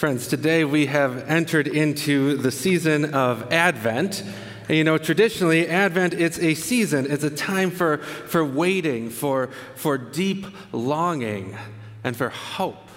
Friends, 0.00 0.28
today 0.28 0.64
we 0.64 0.86
have 0.86 1.28
entered 1.28 1.68
into 1.68 2.38
the 2.38 2.50
season 2.50 3.12
of 3.14 3.52
Advent. 3.52 4.24
And 4.66 4.78
you 4.78 4.82
know, 4.82 4.96
traditionally, 4.96 5.68
Advent, 5.68 6.14
it's 6.14 6.38
a 6.38 6.54
season, 6.54 7.06
it's 7.10 7.22
a 7.22 7.28
time 7.28 7.70
for, 7.70 7.98
for 7.98 8.42
waiting, 8.42 9.10
for, 9.10 9.50
for 9.74 9.98
deep 9.98 10.46
longing, 10.72 11.54
and 12.02 12.16
for 12.16 12.30
hope. 12.30 12.88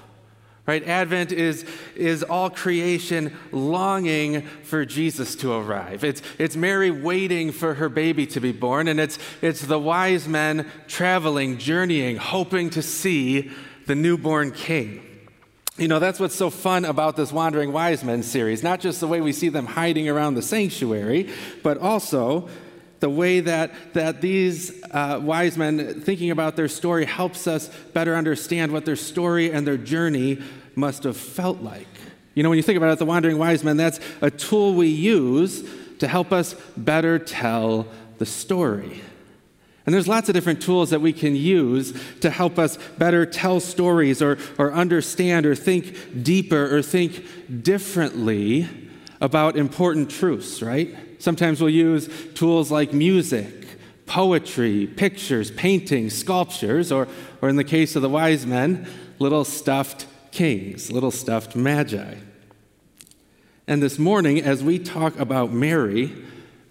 Right? 0.66 0.81
Advent 0.88 1.34
is, 1.34 1.66
is 1.97 2.24
all 2.24 2.50
creation 2.50 3.35
longing 3.51 4.43
for 4.63 4.85
Jesus 4.85 5.35
to 5.35 5.51
arrive. 5.51 6.05
It's, 6.05 6.21
it's 6.39 6.55
Mary 6.55 6.89
waiting 6.89 7.51
for 7.51 7.73
her 7.73 7.89
baby 7.89 8.25
to 8.27 8.39
be 8.39 8.54
born, 8.54 8.88
and 8.88 8.97
it's, 8.97 9.20
it's 9.41 9.59
the 9.59 9.77
wise 9.77 10.25
men 10.25 10.71
traveling, 10.88 11.57
journeying, 11.57 12.15
hoping 12.15 12.70
to 12.70 12.81
see 12.81 13.51
the 13.88 13.95
newborn 13.95 14.54
king. 14.54 15.12
You 15.78 15.88
know, 15.88 15.98
that's 15.98 16.20
what's 16.20 16.36
so 16.36 16.52
fun 16.52 16.86
about 16.86 17.16
this 17.16 17.32
Wandering 17.32 17.73
Wise 17.73 18.04
Men 18.04 18.22
series. 18.22 18.62
Not 18.62 18.80
just 18.80 19.00
the 19.00 19.08
way 19.08 19.22
we 19.22 19.34
see 19.34 19.50
them 19.50 19.66
hiding 19.66 20.08
around 20.08 20.36
the 20.36 20.44
sanctuary, 20.44 21.31
but 21.64 21.80
also 21.80 22.48
the 23.00 23.09
way 23.09 23.40
that, 23.40 23.73
that 23.94 24.22
these 24.22 24.84
uh, 24.91 25.20
wise 25.22 25.58
men 25.58 26.00
thinking 26.02 26.30
about 26.30 26.55
their 26.55 26.67
story 26.67 27.05
helps 27.05 27.48
us 27.48 27.70
better 27.91 28.16
understand 28.16 28.72
what 28.72 28.86
their 28.86 28.95
story 28.95 29.52
and 29.52 29.66
their 29.66 29.78
journey 29.78 30.41
must 30.76 31.04
have 31.04 31.17
felt 31.17 31.59
like. 31.62 31.88
You 32.36 32.44
know, 32.44 32.50
when 32.50 32.58
you 32.58 32.64
think 32.64 32.78
about 32.78 32.94
it, 32.94 33.00
the 33.00 33.05
Wandering 33.05 33.40
Wise 33.40 33.64
Men, 33.64 33.76
that's 33.76 34.00
a 34.22 34.30
tool 34.30 34.76
we 34.76 34.88
use 34.88 35.67
to 36.00 36.08
help 36.08 36.31
us 36.31 36.53
better 36.78 37.17
tell 37.17 37.88
the 38.20 38.26
story. 38.28 39.02
And 39.86 39.94
there's 39.94 40.08
lots 40.08 40.30
of 40.30 40.34
different 40.34 40.62
tools 40.62 40.92
that 40.92 41.02
we 41.02 41.12
can 41.12 41.36
use 41.36 41.94
to 42.22 42.30
help 42.30 42.58
us 42.58 42.78
better 42.98 43.26
tell 43.26 43.60
stories 43.60 44.22
or, 44.22 44.38
or 44.58 44.72
understand 44.72 45.46
or 45.46 45.56
think 45.56 46.23
deeper 46.23 46.76
or 46.76 46.82
think 46.82 47.64
differently 47.64 48.70
about 49.20 49.58
important 49.58 50.09
truths, 50.09 50.62
right? 50.62 50.95
Sometimes 51.20 51.59
we'll 51.59 51.70
use 51.70 52.09
tools 52.34 52.72
like 52.72 52.94
music, 52.94 53.67
poetry, 54.06 54.88
pictures, 54.88 55.52
paintings, 55.52 56.18
sculptures, 56.18 56.92
or, 56.92 57.08
or 57.42 57.50
in 57.50 57.58
the 57.58 57.64
case 57.64 57.95
of 57.95 58.02
the 58.02 58.09
wise 58.09 58.45
men, 58.45 58.88
little 59.20 59.44
stuffed 59.44 60.06
kings, 60.31 60.92
little 60.92 61.12
stuffed 61.12 61.56
magi. 61.56 62.16
And 63.68 63.81
this 63.81 63.97
morning, 63.97 64.42
as 64.42 64.64
we 64.64 64.80
talk 64.80 65.18
about 65.18 65.53
Mary, 65.53 66.14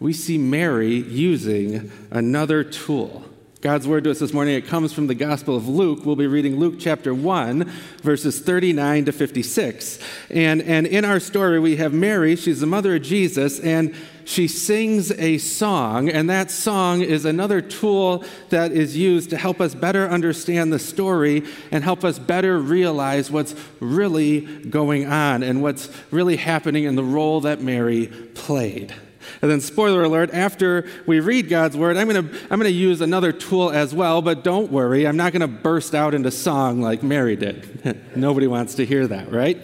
we 0.03 0.13
see 0.13 0.37
Mary 0.37 0.97
using 0.97 1.93
another 2.11 2.65
tool. 2.65 3.25
God's 3.61 3.87
word 3.87 4.03
to 4.03 4.11
us 4.11 4.19
this 4.19 4.33
morning, 4.33 4.57
it 4.57 4.67
comes 4.67 4.93
from 4.93 5.07
the 5.07 5.15
Gospel 5.15 5.55
of 5.55 5.69
Luke. 5.69 6.05
We'll 6.05 6.17
be 6.17 6.27
reading 6.27 6.59
Luke 6.59 6.75
chapter 6.81 7.15
1, 7.15 7.63
verses 8.03 8.41
39 8.41 9.05
to 9.05 9.13
56. 9.13 10.01
And, 10.31 10.61
and 10.63 10.89
in 10.89 11.05
our 11.05 11.21
story, 11.21 11.61
we 11.61 11.77
have 11.77 11.93
Mary, 11.95 12.35
she's 12.35 12.59
the 12.59 12.67
mother 12.67 12.97
of 12.97 13.03
Jesus, 13.03 13.61
and 13.61 13.95
she 14.25 14.49
sings 14.49 15.13
a 15.13 15.39
song, 15.39 16.09
and 16.09 16.29
that 16.29 16.51
song 16.51 17.03
is 17.03 17.25
another 17.25 17.61
tool 17.61 18.25
that 18.49 18.73
is 18.73 18.97
used 18.97 19.31
to 19.31 19.37
help 19.37 19.61
us 19.61 19.73
better 19.73 20.09
understand 20.09 20.73
the 20.73 20.81
story 20.81 21.45
and 21.71 21.85
help 21.85 22.03
us 22.03 22.19
better 22.19 22.59
realize 22.59 23.31
what's 23.31 23.55
really 23.79 24.41
going 24.41 25.07
on 25.07 25.45
and 25.45 25.63
what's 25.63 25.89
really 26.11 26.37
happening 26.37 26.83
in 26.83 26.97
the 26.97 27.05
role 27.05 27.43
that 27.43 27.61
Mary 27.61 28.09
played. 28.35 28.93
And 29.41 29.51
then, 29.51 29.61
spoiler 29.61 30.03
alert, 30.05 30.31
after 30.33 30.87
we 31.07 31.21
read 31.21 31.49
God's 31.49 31.77
word, 31.77 31.97
I'm 31.97 32.09
going 32.09 32.29
to 32.29 32.35
I'm 32.51 32.59
going 32.59 32.71
to 32.71 32.71
use 32.71 33.01
another 33.01 33.33
tool 33.33 33.71
as 33.71 33.95
well, 33.95 34.21
but 34.23 34.45
don't 34.45 34.71
worry, 34.71 35.07
I'm 35.07 35.17
not 35.17 35.33
going 35.33 35.41
to 35.41 35.49
burst 35.49 35.95
out 35.95 36.15
into 36.15 36.31
song 36.31 36.81
like 36.81 37.03
Mary 37.03 37.37
did. 37.37 38.01
Nobody 38.17 38.47
wants 38.47 38.75
to 38.77 38.85
hear 38.85 39.07
that, 39.07 39.33
right? 39.33 39.59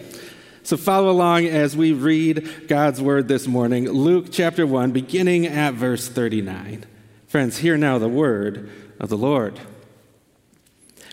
So 0.63 0.77
follow 0.77 1.09
along 1.09 1.45
as 1.45 1.75
we 1.75 1.93
read 1.93 2.67
God's 2.67 3.01
word 3.01 3.27
this 3.27 3.47
morning, 3.47 3.89
Luke 3.89 4.27
chapter 4.31 4.67
1, 4.67 4.91
beginning 4.91 5.47
at 5.47 5.73
verse 5.73 6.07
39. 6.07 6.85
Friends, 7.27 7.57
hear 7.59 7.77
now 7.77 7.97
the 7.97 8.07
word 8.07 8.69
of 8.99 9.09
the 9.09 9.17
Lord. 9.17 9.59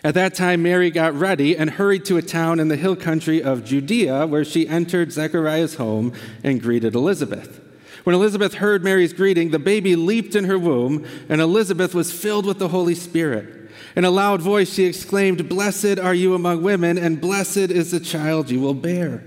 At 0.03 0.13
that 0.13 0.35
time, 0.35 0.61
Mary 0.61 0.91
got 0.91 1.13
ready 1.13 1.57
and 1.57 1.71
hurried 1.71 2.05
to 2.05 2.17
a 2.17 2.21
town 2.21 2.59
in 2.59 2.67
the 2.67 2.75
hill 2.75 2.95
country 2.95 3.41
of 3.41 3.65
Judea, 3.65 4.27
where 4.27 4.45
she 4.45 4.67
entered 4.67 5.11
Zechariah's 5.11 5.75
home 5.75 6.13
and 6.43 6.61
greeted 6.61 6.93
Elizabeth. 6.93 7.59
When 8.03 8.15
Elizabeth 8.15 8.55
heard 8.55 8.83
Mary's 8.83 9.13
greeting, 9.13 9.51
the 9.51 9.59
baby 9.59 9.95
leaped 9.95 10.35
in 10.35 10.45
her 10.45 10.59
womb, 10.59 11.05
and 11.29 11.41
Elizabeth 11.41 11.93
was 11.93 12.11
filled 12.11 12.45
with 12.45 12.59
the 12.59 12.69
Holy 12.69 12.95
Spirit. 12.95 13.71
In 13.95 14.05
a 14.05 14.11
loud 14.11 14.41
voice, 14.41 14.71
she 14.71 14.85
exclaimed, 14.85 15.49
Blessed 15.49 15.99
are 15.99 16.13
you 16.13 16.33
among 16.35 16.61
women, 16.61 16.97
and 16.97 17.19
blessed 17.19 17.57
is 17.57 17.91
the 17.91 17.99
child 17.99 18.49
you 18.49 18.59
will 18.59 18.73
bear. 18.73 19.23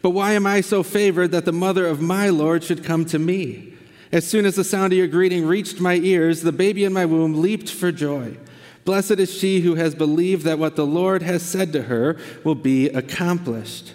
But 0.00 0.10
why 0.10 0.32
am 0.32 0.46
I 0.46 0.60
so 0.60 0.82
favored 0.82 1.30
that 1.32 1.44
the 1.44 1.52
mother 1.52 1.86
of 1.86 2.00
my 2.00 2.28
Lord 2.28 2.64
should 2.64 2.84
come 2.84 3.04
to 3.06 3.18
me? 3.18 3.74
As 4.10 4.28
soon 4.28 4.44
as 4.44 4.56
the 4.56 4.64
sound 4.64 4.92
of 4.92 4.98
your 4.98 5.08
greeting 5.08 5.46
reached 5.46 5.80
my 5.80 5.94
ears, 5.94 6.42
the 6.42 6.52
baby 6.52 6.84
in 6.84 6.92
my 6.92 7.06
womb 7.06 7.40
leaped 7.40 7.70
for 7.70 7.90
joy. 7.90 8.36
Blessed 8.84 9.12
is 9.12 9.32
she 9.32 9.60
who 9.60 9.76
has 9.76 9.94
believed 9.94 10.44
that 10.44 10.58
what 10.58 10.76
the 10.76 10.86
Lord 10.86 11.22
has 11.22 11.42
said 11.42 11.72
to 11.72 11.82
her 11.82 12.18
will 12.44 12.56
be 12.56 12.88
accomplished. 12.88 13.94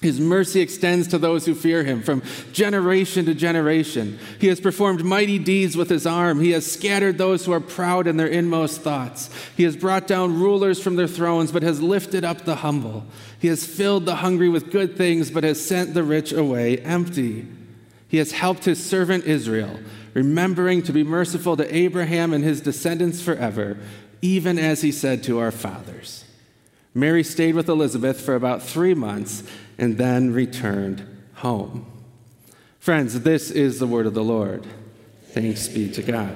His 0.00 0.20
mercy 0.20 0.60
extends 0.60 1.08
to 1.08 1.18
those 1.18 1.44
who 1.44 1.56
fear 1.56 1.82
him 1.82 2.02
from 2.02 2.22
generation 2.52 3.24
to 3.24 3.34
generation. 3.34 4.20
He 4.40 4.46
has 4.46 4.60
performed 4.60 5.04
mighty 5.04 5.40
deeds 5.40 5.76
with 5.76 5.90
his 5.90 6.06
arm. 6.06 6.40
He 6.40 6.52
has 6.52 6.70
scattered 6.70 7.18
those 7.18 7.44
who 7.44 7.52
are 7.52 7.60
proud 7.60 8.06
in 8.06 8.16
their 8.16 8.28
inmost 8.28 8.82
thoughts. 8.82 9.28
He 9.56 9.64
has 9.64 9.76
brought 9.76 10.06
down 10.06 10.38
rulers 10.38 10.80
from 10.80 10.94
their 10.94 11.08
thrones, 11.08 11.50
but 11.50 11.64
has 11.64 11.82
lifted 11.82 12.24
up 12.24 12.44
the 12.44 12.56
humble. 12.56 13.06
He 13.40 13.48
has 13.48 13.66
filled 13.66 14.06
the 14.06 14.16
hungry 14.16 14.48
with 14.48 14.70
good 14.70 14.96
things, 14.96 15.32
but 15.32 15.42
has 15.42 15.64
sent 15.64 15.94
the 15.94 16.04
rich 16.04 16.32
away 16.32 16.78
empty. 16.78 17.48
He 18.06 18.18
has 18.18 18.30
helped 18.30 18.66
his 18.66 18.82
servant 18.82 19.24
Israel, 19.24 19.80
remembering 20.14 20.82
to 20.84 20.92
be 20.92 21.02
merciful 21.02 21.56
to 21.56 21.74
Abraham 21.74 22.32
and 22.32 22.44
his 22.44 22.60
descendants 22.60 23.20
forever, 23.20 23.76
even 24.22 24.60
as 24.60 24.80
he 24.80 24.92
said 24.92 25.24
to 25.24 25.40
our 25.40 25.50
fathers. 25.50 26.24
Mary 26.98 27.22
stayed 27.22 27.54
with 27.54 27.68
Elizabeth 27.68 28.20
for 28.20 28.34
about 28.34 28.62
three 28.62 28.94
months 28.94 29.42
and 29.78 29.96
then 29.98 30.32
returned 30.32 31.06
home. 31.34 31.86
Friends, 32.78 33.20
this 33.20 33.50
is 33.50 33.78
the 33.78 33.86
word 33.86 34.06
of 34.06 34.14
the 34.14 34.24
Lord. 34.24 34.66
Thanks 35.28 35.68
be 35.68 35.90
to 35.92 36.02
God. 36.02 36.34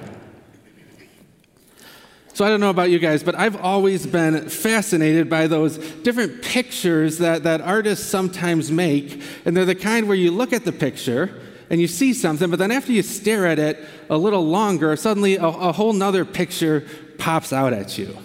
So 2.34 2.46
I 2.46 2.48
don't 2.48 2.60
know 2.60 2.70
about 2.70 2.90
you 2.90 2.98
guys, 2.98 3.22
but 3.22 3.34
I've 3.34 3.60
always 3.60 4.06
been 4.06 4.48
fascinated 4.48 5.28
by 5.28 5.46
those 5.46 5.76
different 5.76 6.42
pictures 6.42 7.18
that, 7.18 7.42
that 7.42 7.60
artists 7.60 8.06
sometimes 8.06 8.70
make. 8.70 9.22
And 9.44 9.56
they're 9.56 9.66
the 9.66 9.74
kind 9.74 10.08
where 10.08 10.16
you 10.16 10.30
look 10.30 10.52
at 10.52 10.64
the 10.64 10.72
picture 10.72 11.38
and 11.68 11.80
you 11.80 11.86
see 11.86 12.12
something, 12.12 12.50
but 12.50 12.58
then 12.58 12.70
after 12.70 12.92
you 12.92 13.02
stare 13.02 13.46
at 13.46 13.58
it 13.58 13.82
a 14.10 14.16
little 14.16 14.46
longer, 14.46 14.94
suddenly 14.96 15.36
a, 15.36 15.46
a 15.46 15.72
whole 15.72 15.92
nother 15.92 16.24
picture 16.24 16.86
pops 17.18 17.52
out 17.52 17.72
at 17.72 17.96
you. 17.96 18.16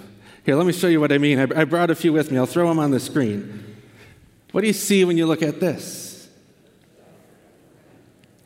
Here, 0.47 0.55
let 0.55 0.65
me 0.65 0.71
show 0.71 0.87
you 0.87 1.01
what 1.01 1.11
I 1.11 1.17
mean. 1.17 1.39
I, 1.39 1.43
I 1.43 1.65
brought 1.65 1.89
a 1.89 1.95
few 1.95 2.13
with 2.13 2.31
me. 2.31 2.37
I'll 2.37 2.45
throw 2.45 2.69
them 2.69 2.79
on 2.79 2.91
the 2.91 3.01
screen. 3.01 3.75
What 4.53 4.61
do 4.61 4.67
you 4.67 4.71
see 4.71 5.03
when 5.03 5.17
you 5.17 5.25
look 5.25 5.41
at 5.41 5.59
this? 5.59 6.29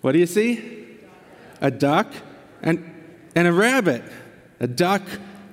What 0.01 0.13
do 0.13 0.17
you 0.17 0.25
see? 0.25 0.97
A 1.61 1.69
duck 1.69 2.11
and, 2.63 2.91
and 3.35 3.47
a 3.47 3.53
rabbit. 3.53 4.01
A 4.59 4.65
duck 4.65 5.03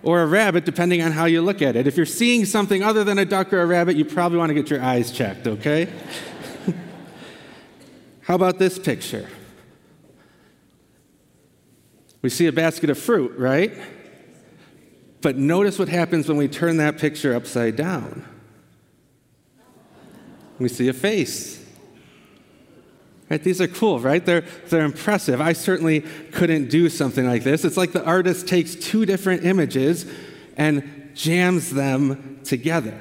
or 0.02 0.22
a 0.22 0.26
rabbit, 0.26 0.64
depending 0.64 1.02
on 1.02 1.12
how 1.12 1.26
you 1.26 1.42
look 1.42 1.60
at 1.60 1.76
it. 1.76 1.86
If 1.86 1.98
you're 1.98 2.06
seeing 2.06 2.46
something 2.46 2.82
other 2.82 3.04
than 3.04 3.18
a 3.18 3.26
duck 3.26 3.52
or 3.52 3.60
a 3.60 3.66
rabbit, 3.66 3.96
you 3.96 4.06
probably 4.06 4.38
want 4.38 4.48
to 4.48 4.54
get 4.54 4.70
your 4.70 4.80
eyes 4.80 5.12
checked, 5.12 5.46
okay? 5.46 5.92
how 8.22 8.34
about 8.34 8.58
this 8.58 8.78
picture? 8.78 9.28
We 12.22 12.30
see 12.30 12.46
a 12.46 12.52
basket 12.52 12.88
of 12.88 12.98
fruit, 12.98 13.38
right? 13.38 13.76
But 15.20 15.36
notice 15.36 15.78
what 15.78 15.88
happens 15.88 16.28
when 16.28 16.36
we 16.36 16.48
turn 16.48 16.76
that 16.76 16.98
picture 16.98 17.34
upside 17.34 17.76
down. 17.76 18.24
We 20.58 20.68
see 20.68 20.88
a 20.88 20.92
face. 20.92 21.64
Right? 23.30 23.42
These 23.42 23.60
are 23.60 23.68
cool, 23.68 24.00
right? 24.00 24.24
They're, 24.24 24.44
they're 24.68 24.84
impressive. 24.84 25.40
I 25.40 25.52
certainly 25.52 26.00
couldn't 26.32 26.70
do 26.70 26.88
something 26.88 27.26
like 27.26 27.44
this. 27.44 27.64
It's 27.64 27.76
like 27.76 27.92
the 27.92 28.04
artist 28.04 28.48
takes 28.48 28.74
two 28.74 29.04
different 29.04 29.44
images 29.44 30.06
and 30.56 31.10
jams 31.14 31.70
them 31.70 32.40
together. 32.44 32.98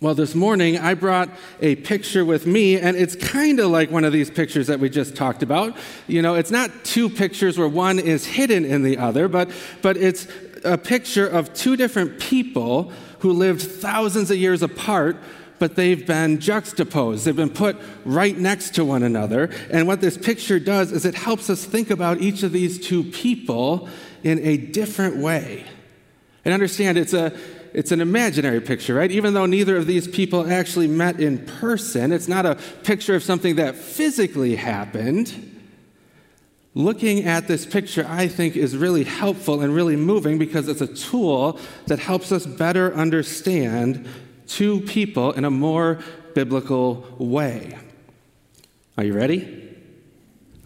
Well, 0.00 0.16
this 0.16 0.34
morning 0.34 0.78
I 0.78 0.94
brought 0.94 1.28
a 1.60 1.76
picture 1.76 2.24
with 2.24 2.44
me, 2.44 2.76
and 2.76 2.96
it's 2.96 3.14
kind 3.14 3.60
of 3.60 3.70
like 3.70 3.92
one 3.92 4.02
of 4.02 4.12
these 4.12 4.28
pictures 4.28 4.66
that 4.66 4.80
we 4.80 4.90
just 4.90 5.14
talked 5.14 5.44
about. 5.44 5.76
You 6.08 6.22
know, 6.22 6.34
it's 6.34 6.50
not 6.50 6.70
two 6.84 7.08
pictures 7.08 7.56
where 7.56 7.68
one 7.68 8.00
is 8.00 8.26
hidden 8.26 8.64
in 8.64 8.82
the 8.82 8.98
other, 8.98 9.28
but, 9.28 9.52
but 9.80 9.96
it's 9.96 10.26
a 10.64 10.78
picture 10.78 11.26
of 11.26 11.52
two 11.54 11.76
different 11.76 12.20
people 12.20 12.92
who 13.20 13.32
lived 13.32 13.62
thousands 13.62 14.30
of 14.30 14.36
years 14.36 14.62
apart, 14.62 15.16
but 15.58 15.76
they've 15.76 16.06
been 16.06 16.40
juxtaposed. 16.40 17.24
They've 17.24 17.36
been 17.36 17.50
put 17.50 17.76
right 18.04 18.36
next 18.36 18.74
to 18.74 18.84
one 18.84 19.02
another. 19.02 19.50
And 19.70 19.86
what 19.86 20.00
this 20.00 20.18
picture 20.18 20.58
does 20.58 20.90
is 20.90 21.04
it 21.04 21.14
helps 21.14 21.48
us 21.48 21.64
think 21.64 21.90
about 21.90 22.20
each 22.20 22.42
of 22.42 22.52
these 22.52 22.84
two 22.84 23.04
people 23.04 23.88
in 24.24 24.40
a 24.40 24.56
different 24.56 25.18
way. 25.18 25.64
And 26.44 26.52
understand 26.52 26.98
it's 26.98 27.14
a 27.14 27.32
it's 27.74 27.90
an 27.90 28.00
imaginary 28.00 28.60
picture, 28.60 28.94
right? 28.94 29.10
Even 29.10 29.32
though 29.32 29.46
neither 29.46 29.76
of 29.76 29.86
these 29.86 30.06
people 30.06 30.50
actually 30.50 30.88
met 30.88 31.20
in 31.20 31.38
person, 31.38 32.12
it's 32.12 32.28
not 32.28 32.44
a 32.44 32.56
picture 32.82 33.14
of 33.14 33.22
something 33.22 33.56
that 33.56 33.76
physically 33.76 34.56
happened. 34.56 35.51
Looking 36.74 37.24
at 37.24 37.48
this 37.48 37.66
picture, 37.66 38.06
I 38.08 38.28
think, 38.28 38.56
is 38.56 38.76
really 38.76 39.04
helpful 39.04 39.60
and 39.60 39.74
really 39.74 39.96
moving 39.96 40.38
because 40.38 40.68
it's 40.68 40.80
a 40.80 40.86
tool 40.86 41.58
that 41.86 41.98
helps 41.98 42.32
us 42.32 42.46
better 42.46 42.94
understand 42.94 44.08
two 44.46 44.80
people 44.80 45.32
in 45.32 45.44
a 45.44 45.50
more 45.50 45.98
biblical 46.34 47.06
way. 47.18 47.78
Are 48.96 49.04
you 49.04 49.12
ready? 49.12 49.76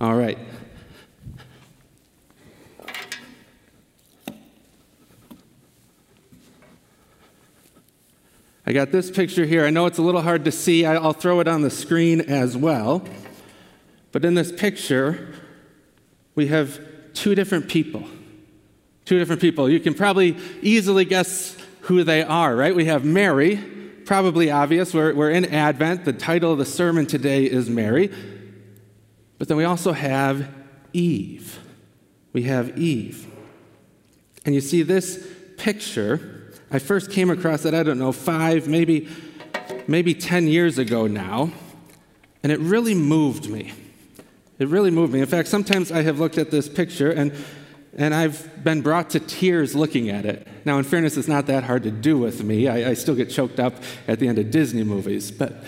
All 0.00 0.14
right. 0.14 0.38
I 8.64 8.73
got 8.73 8.91
this 8.93 9.11
picture 9.11 9.44
here. 9.44 9.64
I 9.64 9.70
know 9.70 9.87
it's 9.87 9.99
a 9.99 10.02
little 10.02 10.23
hard 10.23 10.44
to 10.44 10.52
see. 10.52 10.85
I'll 10.85 11.12
throw 11.12 11.41
it 11.41 11.49
on 11.49 11.62
the 11.62 11.70
screen 11.70 12.20
as 12.20 12.56
well. 12.56 13.05
But 14.11 14.25
in 14.25 14.35
this 14.35 14.50
picture, 14.50 15.35
we 16.37 16.47
have 16.47 16.81
two 17.12 17.35
different 17.35 17.69
people. 17.69 18.06
Two 19.05 19.19
different 19.19 19.41
people. 19.41 19.69
You 19.69 19.81
can 19.81 19.94
probably 19.94 20.37
easily 20.62 21.05
guess 21.05 21.56
who 21.81 22.05
they 22.05 22.23
are, 22.23 22.55
right? 22.55 22.75
We 22.75 22.85
have 22.85 23.05
Mary, 23.05 23.56
probably 24.05 24.50
obvious. 24.50 24.94
We're, 24.94 25.15
we're 25.15 25.31
in 25.31 25.44
Advent. 25.47 26.05
The 26.05 26.12
title 26.12 26.53
of 26.53 26.59
the 26.59 26.65
sermon 26.65 27.06
today 27.06 27.44
is 27.44 27.69
Mary. 27.69 28.12
But 29.38 29.49
then 29.49 29.56
we 29.56 29.65
also 29.65 29.93
have 29.93 30.49
Eve. 30.93 31.59
We 32.33 32.44
have 32.44 32.79
Eve. 32.79 33.27
And 34.44 34.55
you 34.55 34.61
see 34.61 34.83
this 34.83 35.27
picture 35.56 36.37
I 36.71 36.79
first 36.79 37.11
came 37.11 37.31
across 37.31 37.65
it, 37.65 37.75
I 37.75 37.83
don't 37.83 37.99
know, 37.99 38.12
five, 38.12 38.67
maybe, 38.67 39.09
maybe 39.87 40.15
10 40.15 40.49
years 40.49 40.79
ago 40.79 41.06
now, 41.06 41.50
and 42.43 42.50
it 42.50 42.59
really 42.59 42.94
moved 42.94 43.49
me. 43.49 43.73
It 44.58 44.69
really 44.69 44.91
moved 44.91 45.12
me. 45.12 45.20
In 45.20 45.26
fact, 45.26 45.49
sometimes 45.49 45.93
I 45.93 46.03
have 46.03 46.19
looked 46.19 46.38
at 46.38 46.50
this 46.50 46.69
picture 46.69 47.11
and, 47.11 47.32
and 47.97 48.14
I've 48.14 48.64
been 48.64 48.81
brought 48.81 49.11
to 49.11 49.20
tears 49.20 49.75
looking 49.75 50.08
at 50.08 50.25
it. 50.25 50.47
Now, 50.64 50.79
in 50.79 50.85
fairness, 50.85 51.17
it's 51.17 51.29
not 51.29 51.47
that 51.47 51.64
hard 51.64 51.82
to 51.82 51.91
do 51.91 52.17
with 52.17 52.43
me. 52.43 52.67
I, 52.67 52.91
I 52.91 52.94
still 52.94 53.14
get 53.14 53.29
choked 53.29 53.61
up 53.61 53.75
at 54.08 54.19
the 54.19 54.29
end 54.29 54.38
of 54.38 54.50
Disney 54.50 54.85
movies, 54.85 55.31
but 55.31 55.62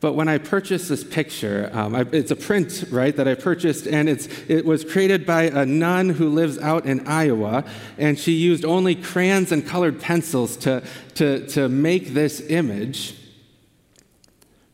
But 0.00 0.12
when 0.12 0.28
I 0.28 0.38
purchased 0.38 0.88
this 0.88 1.02
picture, 1.02 1.70
um, 1.72 1.96
I, 1.96 2.06
it's 2.12 2.30
a 2.30 2.36
print, 2.36 2.84
right, 2.88 3.16
that 3.16 3.26
I 3.26 3.34
purchased, 3.34 3.88
and 3.88 4.08
it's, 4.08 4.28
it 4.48 4.64
was 4.64 4.84
created 4.84 5.26
by 5.26 5.44
a 5.44 5.66
nun 5.66 6.10
who 6.10 6.28
lives 6.28 6.56
out 6.58 6.86
in 6.86 7.04
Iowa, 7.08 7.64
and 7.98 8.16
she 8.16 8.32
used 8.32 8.64
only 8.64 8.94
crayons 8.94 9.50
and 9.50 9.66
colored 9.66 10.00
pencils 10.00 10.56
to, 10.58 10.84
to, 11.16 11.44
to 11.48 11.68
make 11.68 12.14
this 12.14 12.40
image. 12.48 13.16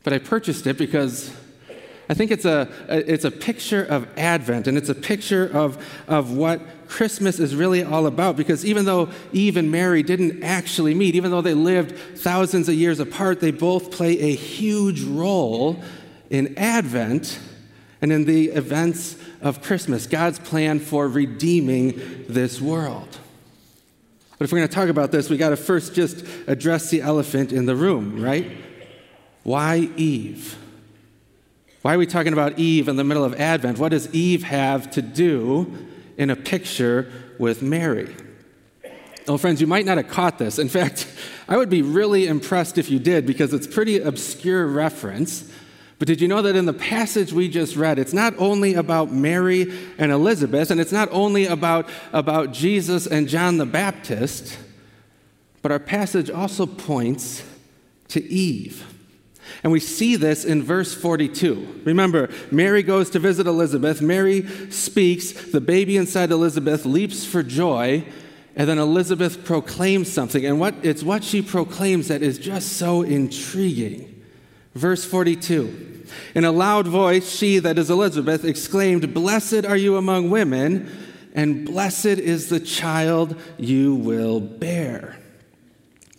But 0.05 0.13
I 0.13 0.19
purchased 0.19 0.67
it 0.69 0.79
because 0.79 1.35
I 2.09 2.15
think 2.15 2.31
it's 2.31 2.45
a, 2.45 2.69
it's 2.89 3.25
a 3.25 3.31
picture 3.31 3.83
of 3.83 4.07
Advent, 4.19 4.69
and 4.69 4.77
it's 4.77 4.91
a 4.91 4.95
picture 4.95 5.47
of, 5.47 5.85
of 6.07 6.33
what 6.33 6.61
Christmas 6.87 7.41
is 7.41 7.57
really 7.57 7.83
all 7.83 8.07
about. 8.07 8.37
Because 8.37 8.65
even 8.65 8.85
though 8.85 9.09
Eve 9.33 9.57
and 9.57 9.73
Mary 9.73 10.03
didn't 10.03 10.43
actually 10.43 10.95
meet, 10.95 11.15
even 11.15 11.31
though 11.31 11.41
they 11.41 11.55
lived 11.55 11.97
thousands 12.19 12.69
of 12.69 12.75
years 12.75 13.01
apart, 13.01 13.41
they 13.41 13.51
both 13.51 13.91
play 13.91 14.21
a 14.21 14.35
huge 14.35 15.03
role 15.03 15.83
in 16.29 16.57
Advent 16.59 17.41
and 18.03 18.13
in 18.13 18.27
the 18.27 18.51
events 18.51 19.17
of 19.41 19.63
Christmas, 19.63 20.07
God's 20.07 20.39
plan 20.39 20.81
for 20.81 21.09
redeeming 21.09 22.27
this 22.29 22.61
world. 22.61 23.09
But 24.37 24.45
if 24.45 24.53
we're 24.53 24.59
going 24.59 24.69
to 24.69 24.75
talk 24.75 24.89
about 24.89 25.11
this, 25.11 25.31
we 25.31 25.39
got 25.39 25.51
to 25.51 25.57
first 25.57 25.95
just 25.95 26.27
address 26.47 26.91
the 26.91 27.01
elephant 27.01 27.51
in 27.51 27.65
the 27.65 27.77
room, 27.77 28.21
right? 28.23 28.51
Why 29.45 29.91
Eve? 29.97 30.59
Why 31.83 31.95
are 31.95 31.99
we 31.99 32.07
talking 32.07 32.33
about 32.33 32.59
Eve 32.59 32.89
in 32.89 32.97
the 32.97 33.05
middle 33.05 33.25
of 33.25 33.39
Advent? 33.39 33.79
What 33.79 33.91
does 33.91 34.13
Eve 34.15 34.43
have 34.43 34.91
to 34.93 35.03
do 35.03 35.87
in 36.17 36.31
a 36.31 36.37
picture 36.37 37.13
with 37.39 37.61
Mary? 37.61 38.15
Well, 39.29 39.39
friends, 39.39 39.61
you 39.61 39.67
might 39.67 39.85
not 39.85 39.99
have 39.99 40.09
caught 40.09 40.39
this. 40.39 40.59
In 40.59 40.71
fact, 40.71 41.07
I 41.49 41.59
would 41.59 41.69
be 41.69 41.83
really 41.83 42.27
impressed 42.27 42.79
if 42.79 42.91
you 42.91 42.99
did 42.99 43.27
because 43.27 43.53
it's 43.53 43.67
pretty 43.67 43.99
obscure 43.99 44.67
reference. 44.67 45.51
But 45.99 46.09
did 46.09 46.23
you 46.23 46.29
know 46.29 46.41
that 46.41 46.57
in 46.57 46.65
the 46.65 46.73
passage 46.73 47.33
we 47.35 47.49
just 47.49 47.77
read, 47.77 47.99
it's 47.99 48.15
not 48.15 48.35
only 48.39 48.75
about 48.75 49.13
Mary 49.13 49.73
and 49.99 50.11
Elizabeth, 50.11 50.71
and 50.71 50.81
it's 50.81 50.93
not 50.93 51.09
only 51.13 51.47
about, 51.47 51.89
about 52.15 52.53
Jesus 52.53 53.07
and 53.07 53.29
John 53.29 53.59
the 53.59 53.67
Baptist, 53.67 54.59
but 55.61 55.71
our 55.71 55.79
passage 55.79 56.31
also 56.31 56.65
points 56.65 57.43
to 58.09 58.23
Eve. 58.25 58.94
And 59.63 59.73
we 59.73 59.81
see 59.81 60.17
this 60.17 60.45
in 60.45 60.63
verse 60.63 60.95
42. 60.95 61.83
Remember, 61.85 62.31
Mary 62.51 62.83
goes 62.83 63.11
to 63.11 63.19
visit 63.19 63.47
Elizabeth. 63.47 64.01
Mary 64.01 64.47
speaks. 64.71 65.33
The 65.33 65.61
baby 65.61 65.97
inside 65.97 66.31
Elizabeth 66.31 66.85
leaps 66.85 67.25
for 67.25 67.43
joy. 67.43 68.05
And 68.57 68.69
then 68.69 68.79
Elizabeth 68.79 69.45
proclaims 69.45 70.13
something. 70.13 70.45
And 70.45 70.61
what, 70.61 70.75
it's 70.83 71.03
what 71.03 71.25
she 71.25 71.43
proclaims 71.43 72.09
that 72.09 72.23
is 72.23 72.39
just 72.39 72.75
so 72.75 73.03
intriguing. 73.03 74.23
Verse 74.75 75.05
42 75.05 76.07
In 76.35 76.45
a 76.45 76.53
loud 76.53 76.87
voice, 76.87 77.31
she, 77.31 77.59
that 77.59 77.79
is 77.79 77.91
Elizabeth, 77.91 78.45
exclaimed, 78.45 79.15
Blessed 79.15 79.65
are 79.65 79.77
you 79.77 79.97
among 79.97 80.31
women, 80.31 80.91
and 81.35 81.67
blessed 81.67 82.07
is 82.07 82.49
the 82.49 82.61
child 82.61 83.41
you 83.59 83.95
will 83.95 84.41
bear. 84.41 85.19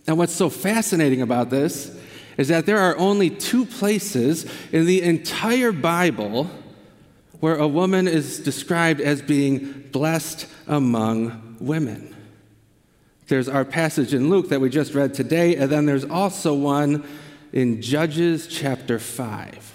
And 0.07 0.17
what's 0.17 0.33
so 0.33 0.49
fascinating 0.49 1.21
about 1.21 1.49
this 1.49 1.97
is 2.37 2.47
that 2.49 2.65
there 2.65 2.79
are 2.79 2.97
only 2.97 3.29
two 3.29 3.65
places 3.65 4.45
in 4.71 4.85
the 4.85 5.01
entire 5.01 5.71
Bible 5.71 6.49
where 7.39 7.55
a 7.55 7.67
woman 7.67 8.07
is 8.07 8.39
described 8.39 9.01
as 9.01 9.21
being 9.21 9.89
blessed 9.91 10.47
among 10.67 11.57
women. 11.59 12.15
There's 13.27 13.49
our 13.49 13.65
passage 13.65 14.13
in 14.13 14.29
Luke 14.29 14.49
that 14.49 14.61
we 14.61 14.69
just 14.69 14.93
read 14.93 15.13
today, 15.13 15.55
and 15.55 15.71
then 15.71 15.85
there's 15.85 16.05
also 16.05 16.53
one 16.53 17.07
in 17.51 17.81
Judges 17.81 18.47
chapter 18.47 18.99
5. 18.99 19.73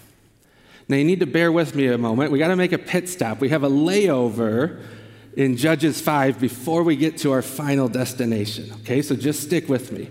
Now, 0.88 0.96
you 0.96 1.04
need 1.04 1.20
to 1.20 1.26
bear 1.26 1.52
with 1.52 1.74
me 1.74 1.86
a 1.86 1.98
moment. 1.98 2.32
We 2.32 2.38
got 2.38 2.48
to 2.48 2.56
make 2.56 2.72
a 2.72 2.78
pit 2.78 3.08
stop. 3.08 3.40
We 3.40 3.50
have 3.50 3.62
a 3.62 3.70
layover 3.70 4.82
in 5.36 5.56
Judges 5.56 6.00
5 6.00 6.40
before 6.40 6.82
we 6.82 6.96
get 6.96 7.18
to 7.18 7.32
our 7.32 7.42
final 7.42 7.88
destination. 7.88 8.72
Okay, 8.80 9.02
so 9.02 9.14
just 9.14 9.42
stick 9.42 9.68
with 9.68 9.92
me. 9.92 10.10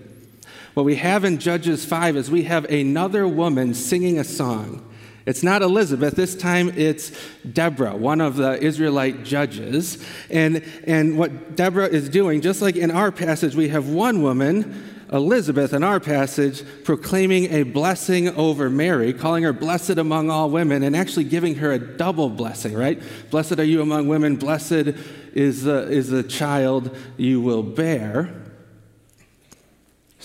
What 0.80 0.86
we 0.86 0.96
have 0.96 1.26
in 1.26 1.40
Judges 1.40 1.84
5 1.84 2.16
is 2.16 2.32
we 2.32 2.44
have 2.44 2.64
another 2.72 3.28
woman 3.28 3.74
singing 3.74 4.18
a 4.18 4.24
song. 4.24 4.90
It's 5.26 5.44
not 5.44 5.62
Elizabeth, 5.62 6.16
this 6.16 6.38
time 6.38 6.70
it's 6.70 7.12
Deborah, 7.44 7.98
one 7.98 8.22
of 8.22 8.38
the 8.38 8.58
Israelite 8.64 9.26
judges. 9.26 10.02
And, 10.30 10.64
and 10.88 11.18
what 11.18 11.58
Deborah 11.58 11.88
is 11.88 12.08
doing, 12.08 12.40
just 12.40 12.62
like 12.62 12.78
in 12.78 12.92
our 12.92 13.12
passage, 13.12 13.56
we 13.56 13.68
have 13.68 13.90
one 13.90 14.24
woman, 14.24 15.06
Elizabeth, 15.12 15.74
in 15.74 15.84
our 15.84 16.00
passage, 16.00 16.64
proclaiming 16.86 17.52
a 17.52 17.64
blessing 17.64 18.30
over 18.30 18.70
Mary, 18.70 19.12
calling 19.12 19.44
her 19.44 19.52
blessed 19.52 19.98
among 19.98 20.32
all 20.32 20.50
women, 20.50 20.84
and 20.84 20.96
actually 20.96 21.26
giving 21.26 21.56
her 21.56 21.74
a 21.74 21.98
double 21.98 22.30
blessing, 22.30 22.74
right? 22.74 23.04
Blessed 23.32 23.60
are 23.60 23.66
you 23.66 23.82
among 23.82 24.08
women, 24.08 24.38
blessed 24.38 24.94
is 25.34 25.64
the, 25.64 25.90
is 25.90 26.08
the 26.08 26.24
child 26.24 26.96
you 27.18 27.42
will 27.42 27.64
bear. 27.64 28.39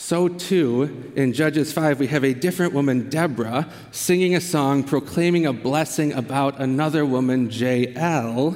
So, 0.06 0.28
too, 0.28 1.12
in 1.16 1.32
Judges 1.32 1.72
5, 1.72 1.98
we 1.98 2.08
have 2.08 2.24
a 2.24 2.34
different 2.34 2.74
woman, 2.74 3.08
Deborah, 3.08 3.72
singing 3.90 4.34
a 4.34 4.40
song 4.42 4.84
proclaiming 4.84 5.46
a 5.46 5.52
blessing 5.54 6.12
about 6.12 6.60
another 6.60 7.06
woman, 7.06 7.48
Jael, 7.50 8.54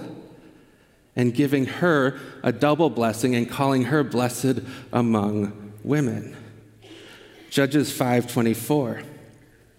and 1.17 1.33
giving 1.33 1.64
her 1.64 2.21
a 2.43 2.52
double 2.52 2.90
blessing 2.90 3.35
and 3.35 3.49
calling 3.49 3.85
her 3.85 4.05
blessed 4.05 4.59
among 4.93 5.73
women. 5.83 6.37
Judges 7.49 7.90
5:24. 7.90 9.00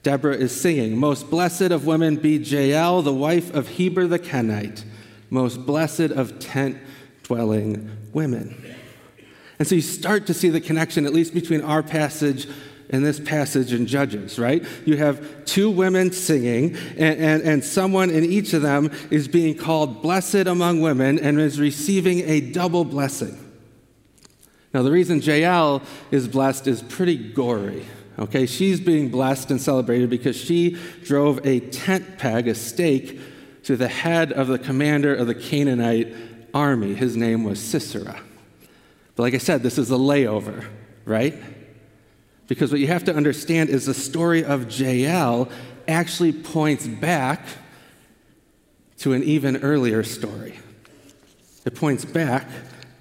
Deborah 0.01 0.37
is 0.37 0.51
singing, 0.51 0.97
"Most 0.97 1.29
blessed 1.29 1.69
of 1.69 1.85
women 1.85 2.15
be 2.15 2.37
Jael, 2.37 3.03
the 3.03 3.13
wife 3.13 3.53
of 3.53 3.67
Heber 3.67 4.07
the 4.07 4.17
Kenite, 4.17 4.85
most 5.29 5.67
blessed 5.67 6.09
of 6.09 6.39
tent-dwelling 6.39 7.91
women." 8.11 8.55
And 9.59 9.67
so 9.67 9.75
you 9.75 9.81
start 9.81 10.25
to 10.27 10.33
see 10.33 10.49
the 10.49 10.61
connection, 10.61 11.05
at 11.05 11.13
least 11.13 11.33
between 11.33 11.61
our 11.61 11.83
passage 11.83 12.47
and 12.89 13.05
this 13.05 13.19
passage 13.19 13.71
in 13.73 13.85
Judges, 13.85 14.39
right? 14.39 14.65
You 14.85 14.97
have 14.97 15.45
two 15.45 15.69
women 15.69 16.11
singing, 16.11 16.75
and, 16.97 17.19
and, 17.19 17.43
and, 17.43 17.63
someone 17.63 18.09
in 18.09 18.25
each 18.25 18.53
of 18.53 18.63
them 18.63 18.91
is 19.11 19.27
being 19.27 19.55
called 19.55 20.01
blessed 20.01 20.47
among 20.47 20.81
women 20.81 21.19
and 21.19 21.39
is 21.39 21.59
receiving 21.59 22.21
a 22.21 22.39
double 22.39 22.83
blessing. 22.83 23.37
Now, 24.73 24.81
the 24.81 24.91
reason 24.91 25.21
Jael 25.21 25.83
is 26.09 26.27
blessed 26.27 26.65
is 26.65 26.81
pretty 26.81 27.17
gory. 27.17 27.85
Okay, 28.17 28.45
she's 28.45 28.79
being 28.79 29.09
blessed 29.09 29.51
and 29.51 29.61
celebrated 29.61 30.09
because 30.09 30.35
she 30.35 30.77
drove 31.03 31.45
a 31.45 31.59
tent 31.59 32.17
peg, 32.17 32.47
a 32.47 32.55
stake, 32.55 33.19
to 33.63 33.75
the 33.77 33.87
head 33.87 34.31
of 34.31 34.47
the 34.47 34.57
commander 34.57 35.13
of 35.13 35.27
the 35.27 35.35
Canaanite 35.35 36.13
army. 36.53 36.95
His 36.95 37.15
name 37.15 37.43
was 37.43 37.61
Sisera. 37.61 38.19
But 39.19 39.23
like 39.23 39.33
I 39.33 39.39
said, 39.39 39.63
this 39.63 39.77
is 39.77 39.91
a 39.91 39.95
layover, 39.95 40.65
right? 41.03 41.35
Because 42.47 42.71
what 42.71 42.79
you 42.79 42.87
have 42.87 43.03
to 43.03 43.13
understand 43.13 43.67
is 43.67 43.85
the 43.85 43.93
story 43.93 44.45
of 44.45 44.71
Jael 44.71 45.49
actually 45.89 46.31
points 46.31 46.87
back 46.87 47.45
to 48.99 49.11
an 49.11 49.21
even 49.23 49.57
earlier 49.57 50.03
story. 50.03 50.57
It 51.65 51.75
points 51.75 52.05
back 52.05 52.47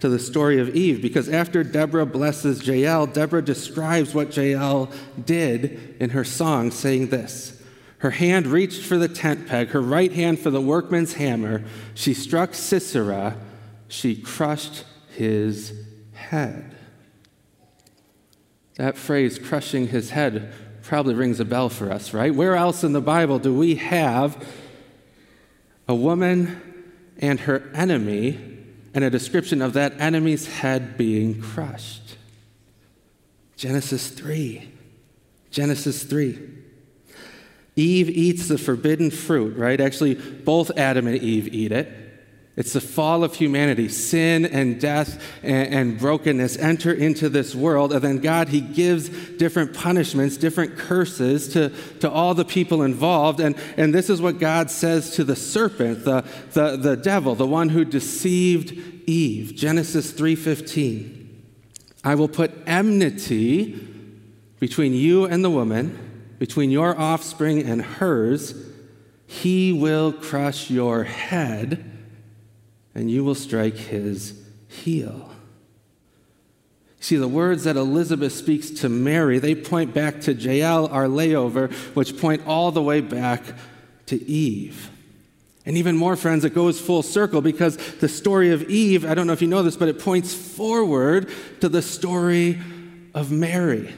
to 0.00 0.08
the 0.08 0.18
story 0.18 0.58
of 0.58 0.74
Eve 0.74 1.00
because 1.00 1.28
after 1.28 1.62
Deborah 1.62 2.04
blesses 2.04 2.66
Jael, 2.66 3.06
Deborah 3.06 3.40
describes 3.40 4.12
what 4.12 4.36
Jael 4.36 4.90
did 5.24 5.94
in 6.00 6.10
her 6.10 6.24
song, 6.24 6.72
saying 6.72 7.10
this 7.10 7.62
Her 7.98 8.10
hand 8.10 8.48
reached 8.48 8.82
for 8.82 8.98
the 8.98 9.06
tent 9.06 9.46
peg, 9.46 9.68
her 9.68 9.80
right 9.80 10.10
hand 10.10 10.40
for 10.40 10.50
the 10.50 10.60
workman's 10.60 11.12
hammer. 11.12 11.62
She 11.94 12.12
struck 12.12 12.56
Sisera, 12.56 13.36
she 13.86 14.16
crushed 14.16 14.82
his 15.10 15.84
head. 16.18 16.76
That 18.76 18.96
phrase, 18.96 19.38
crushing 19.38 19.88
his 19.88 20.10
head, 20.10 20.52
probably 20.82 21.14
rings 21.14 21.40
a 21.40 21.44
bell 21.44 21.68
for 21.68 21.90
us, 21.90 22.14
right? 22.14 22.34
Where 22.34 22.54
else 22.56 22.84
in 22.84 22.92
the 22.92 23.00
Bible 23.00 23.38
do 23.38 23.52
we 23.52 23.76
have 23.76 24.46
a 25.88 25.94
woman 25.94 26.60
and 27.18 27.40
her 27.40 27.70
enemy 27.74 28.38
and 28.94 29.04
a 29.04 29.10
description 29.10 29.62
of 29.62 29.72
that 29.72 30.00
enemy's 30.00 30.46
head 30.46 30.96
being 30.96 31.40
crushed. 31.40 32.16
Genesis 33.56 34.08
3. 34.08 34.70
Genesis 35.50 36.04
3. 36.04 36.38
Eve 37.76 38.10
eats 38.10 38.48
the 38.48 38.58
forbidden 38.58 39.10
fruit, 39.10 39.56
right? 39.56 39.80
Actually, 39.80 40.14
both 40.14 40.76
Adam 40.76 41.06
and 41.06 41.16
Eve 41.16 41.52
eat 41.54 41.72
it. 41.72 42.07
It's 42.58 42.72
the 42.72 42.80
fall 42.80 43.22
of 43.22 43.36
humanity. 43.36 43.88
Sin 43.88 44.44
and 44.44 44.80
death 44.80 45.22
and, 45.44 45.72
and, 45.72 45.98
brokenness 45.98 46.56
enter 46.56 46.92
into 46.92 47.28
this 47.28 47.54
world. 47.54 47.92
And 47.92 48.02
then 48.02 48.18
God, 48.18 48.48
He 48.48 48.60
gives 48.60 49.08
different 49.36 49.74
punishments, 49.74 50.36
different 50.36 50.76
curses 50.76 51.52
to, 51.52 51.72
to 52.00 52.10
all 52.10 52.34
the 52.34 52.44
people 52.44 52.82
involved. 52.82 53.38
And, 53.38 53.56
and 53.76 53.94
this 53.94 54.10
is 54.10 54.20
what 54.20 54.40
God 54.40 54.72
says 54.72 55.14
to 55.14 55.22
the 55.22 55.36
serpent, 55.36 56.04
the, 56.04 56.24
the, 56.50 56.76
the 56.76 56.96
devil, 56.96 57.36
the 57.36 57.46
one 57.46 57.68
who 57.68 57.84
deceived 57.84 58.72
Eve. 59.08 59.54
Genesis 59.54 60.10
3:15. 60.10 61.28
I 62.02 62.16
will 62.16 62.28
put 62.28 62.50
enmity 62.66 63.86
between 64.58 64.94
you 64.94 65.26
and 65.26 65.44
the 65.44 65.50
woman, 65.50 66.34
between 66.40 66.72
your 66.72 66.98
offspring 66.98 67.62
and 67.62 67.82
hers. 67.82 68.52
He 69.28 69.72
will 69.72 70.12
crush 70.12 70.70
your 70.70 71.04
head 71.04 71.97
and 72.98 73.08
you 73.08 73.22
will 73.22 73.36
strike 73.36 73.76
his 73.76 74.34
heel. 74.66 75.30
See, 76.98 77.14
the 77.14 77.28
words 77.28 77.62
that 77.62 77.76
Elizabeth 77.76 78.32
speaks 78.32 78.70
to 78.70 78.88
Mary, 78.88 79.38
they 79.38 79.54
point 79.54 79.94
back 79.94 80.20
to 80.22 80.34
Jael, 80.34 80.88
our 80.88 81.04
layover, 81.04 81.72
which 81.94 82.18
point 82.18 82.42
all 82.44 82.72
the 82.72 82.82
way 82.82 83.00
back 83.00 83.44
to 84.06 84.20
Eve. 84.28 84.90
And 85.64 85.76
even 85.76 85.96
more, 85.96 86.16
friends, 86.16 86.44
it 86.44 86.54
goes 86.54 86.80
full 86.80 87.04
circle 87.04 87.40
because 87.40 87.76
the 87.76 88.08
story 88.08 88.50
of 88.50 88.68
Eve, 88.68 89.06
I 89.06 89.14
don't 89.14 89.28
know 89.28 89.32
if 89.32 89.42
you 89.42 89.48
know 89.48 89.62
this, 89.62 89.76
but 89.76 89.86
it 89.86 90.00
points 90.00 90.34
forward 90.34 91.30
to 91.60 91.68
the 91.68 91.82
story 91.82 92.60
of 93.14 93.30
Mary. 93.30 93.94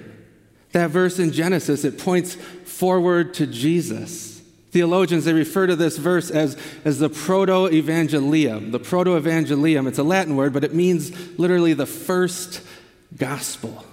That 0.73 0.91
verse 0.91 1.19
in 1.19 1.33
Genesis, 1.33 1.85
it 1.87 1.99
points 1.99 2.35
forward 2.35 3.33
to 3.35 3.47
Jesus. 3.47 4.40
Theologians, 4.71 5.25
they 5.25 5.33
refer 5.33 5.67
to 5.67 5.75
this 5.75 5.97
verse 5.97 6.31
as, 6.31 6.57
as 6.85 7.01
the 7.01 7.09
proto 7.09 7.69
evangelium. 7.69 8.71
The 8.71 8.79
proto 8.79 9.21
evangelium, 9.21 9.89
it's 9.89 9.99
a 9.99 10.05
Latin 10.05 10.37
word, 10.37 10.53
but 10.53 10.63
it 10.63 10.75
means 10.75 11.39
literally 11.39 11.75
the 11.75 11.87
first 11.87 12.63
gospel. 13.17 13.85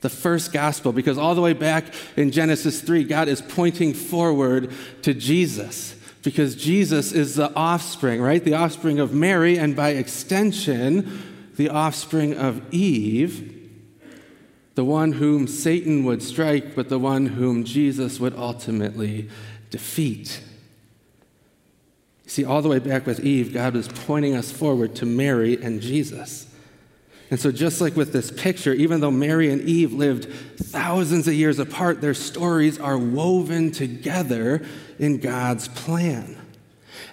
The 0.00 0.08
first 0.08 0.52
gospel, 0.52 0.92
because 0.92 1.18
all 1.18 1.36
the 1.36 1.40
way 1.40 1.52
back 1.52 1.94
in 2.16 2.32
Genesis 2.32 2.80
3, 2.80 3.04
God 3.04 3.28
is 3.28 3.40
pointing 3.40 3.94
forward 3.94 4.72
to 5.02 5.14
Jesus, 5.14 5.94
because 6.24 6.56
Jesus 6.56 7.12
is 7.12 7.36
the 7.36 7.54
offspring, 7.54 8.20
right? 8.20 8.42
The 8.42 8.54
offspring 8.54 8.98
of 8.98 9.14
Mary, 9.14 9.56
and 9.56 9.76
by 9.76 9.90
extension, 9.90 11.52
the 11.56 11.68
offspring 11.68 12.34
of 12.34 12.74
Eve, 12.74 13.60
the 14.74 14.84
one 14.84 15.12
whom 15.12 15.46
Satan 15.46 16.02
would 16.04 16.22
strike, 16.22 16.74
but 16.74 16.88
the 16.88 16.98
one 16.98 17.26
whom 17.26 17.62
Jesus 17.62 18.18
would 18.18 18.34
ultimately 18.34 19.28
defeat. 19.72 20.40
You 22.24 22.30
See, 22.30 22.44
all 22.44 22.62
the 22.62 22.68
way 22.68 22.78
back 22.78 23.04
with 23.04 23.20
Eve, 23.20 23.52
God 23.52 23.74
was 23.74 23.88
pointing 23.88 24.36
us 24.36 24.52
forward 24.52 24.94
to 24.96 25.06
Mary 25.06 25.60
and 25.60 25.80
Jesus. 25.80 26.46
And 27.30 27.40
so, 27.40 27.50
just 27.50 27.80
like 27.80 27.96
with 27.96 28.12
this 28.12 28.30
picture, 28.30 28.74
even 28.74 29.00
though 29.00 29.10
Mary 29.10 29.50
and 29.50 29.62
Eve 29.62 29.92
lived 29.92 30.30
thousands 30.56 31.26
of 31.26 31.34
years 31.34 31.58
apart, 31.58 32.00
their 32.02 32.14
stories 32.14 32.78
are 32.78 32.98
woven 32.98 33.72
together 33.72 34.64
in 34.98 35.18
God's 35.18 35.66
plan. 35.68 36.36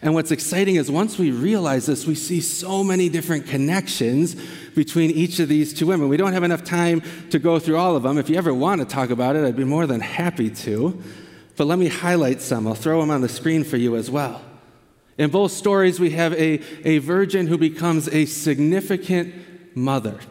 And 0.02 0.14
what's 0.14 0.32
exciting 0.32 0.76
is 0.76 0.92
once 0.92 1.18
we 1.18 1.32
realize 1.32 1.86
this, 1.86 2.06
we 2.06 2.16
see 2.16 2.42
so 2.42 2.84
many 2.84 3.08
different 3.10 3.48
connections 3.48 4.36
between 4.76 5.12
each 5.12 5.40
of 5.40 5.48
these 5.48 5.74
two 5.74 5.88
women. 5.88 6.10
We 6.10 6.18
don't 6.18 6.34
have 6.34 6.44
enough 6.44 6.64
time 6.64 7.02
to 7.32 7.40
go 7.40 7.58
through 7.58 7.78
all 7.78 7.96
of 7.96 8.04
them. 8.04 8.18
If 8.18 8.30
you 8.30 8.36
ever 8.36 8.54
want 8.54 8.82
to 8.82 8.86
talk 8.86 9.10
about 9.10 9.36
it, 9.36 9.46
I'd 9.46 9.56
be 9.56 9.64
more 9.64 9.88
than 9.88 10.02
happy 10.02 10.50
to. 10.50 11.02
But 11.60 11.68
let 11.68 11.78
me 11.78 11.90
highlight 11.90 12.42
some. 12.42 12.66
I'll 12.66 12.74
throw 12.74 13.02
them 13.02 13.12
on 13.12 13.20
the 13.20 13.28
screen 13.28 13.66
for 13.66 13.76
you 13.76 13.98
as 13.98 14.10
well. 14.10 14.42
In 15.18 15.30
both 15.30 15.52
stories, 15.52 16.00
we 16.00 16.12
have 16.12 16.32
a, 16.36 16.62
a 16.88 17.00
virgin 17.00 17.48
who 17.48 17.58
becomes 17.58 18.08
a 18.08 18.28
significant 18.28 19.76
mother. 19.76 20.22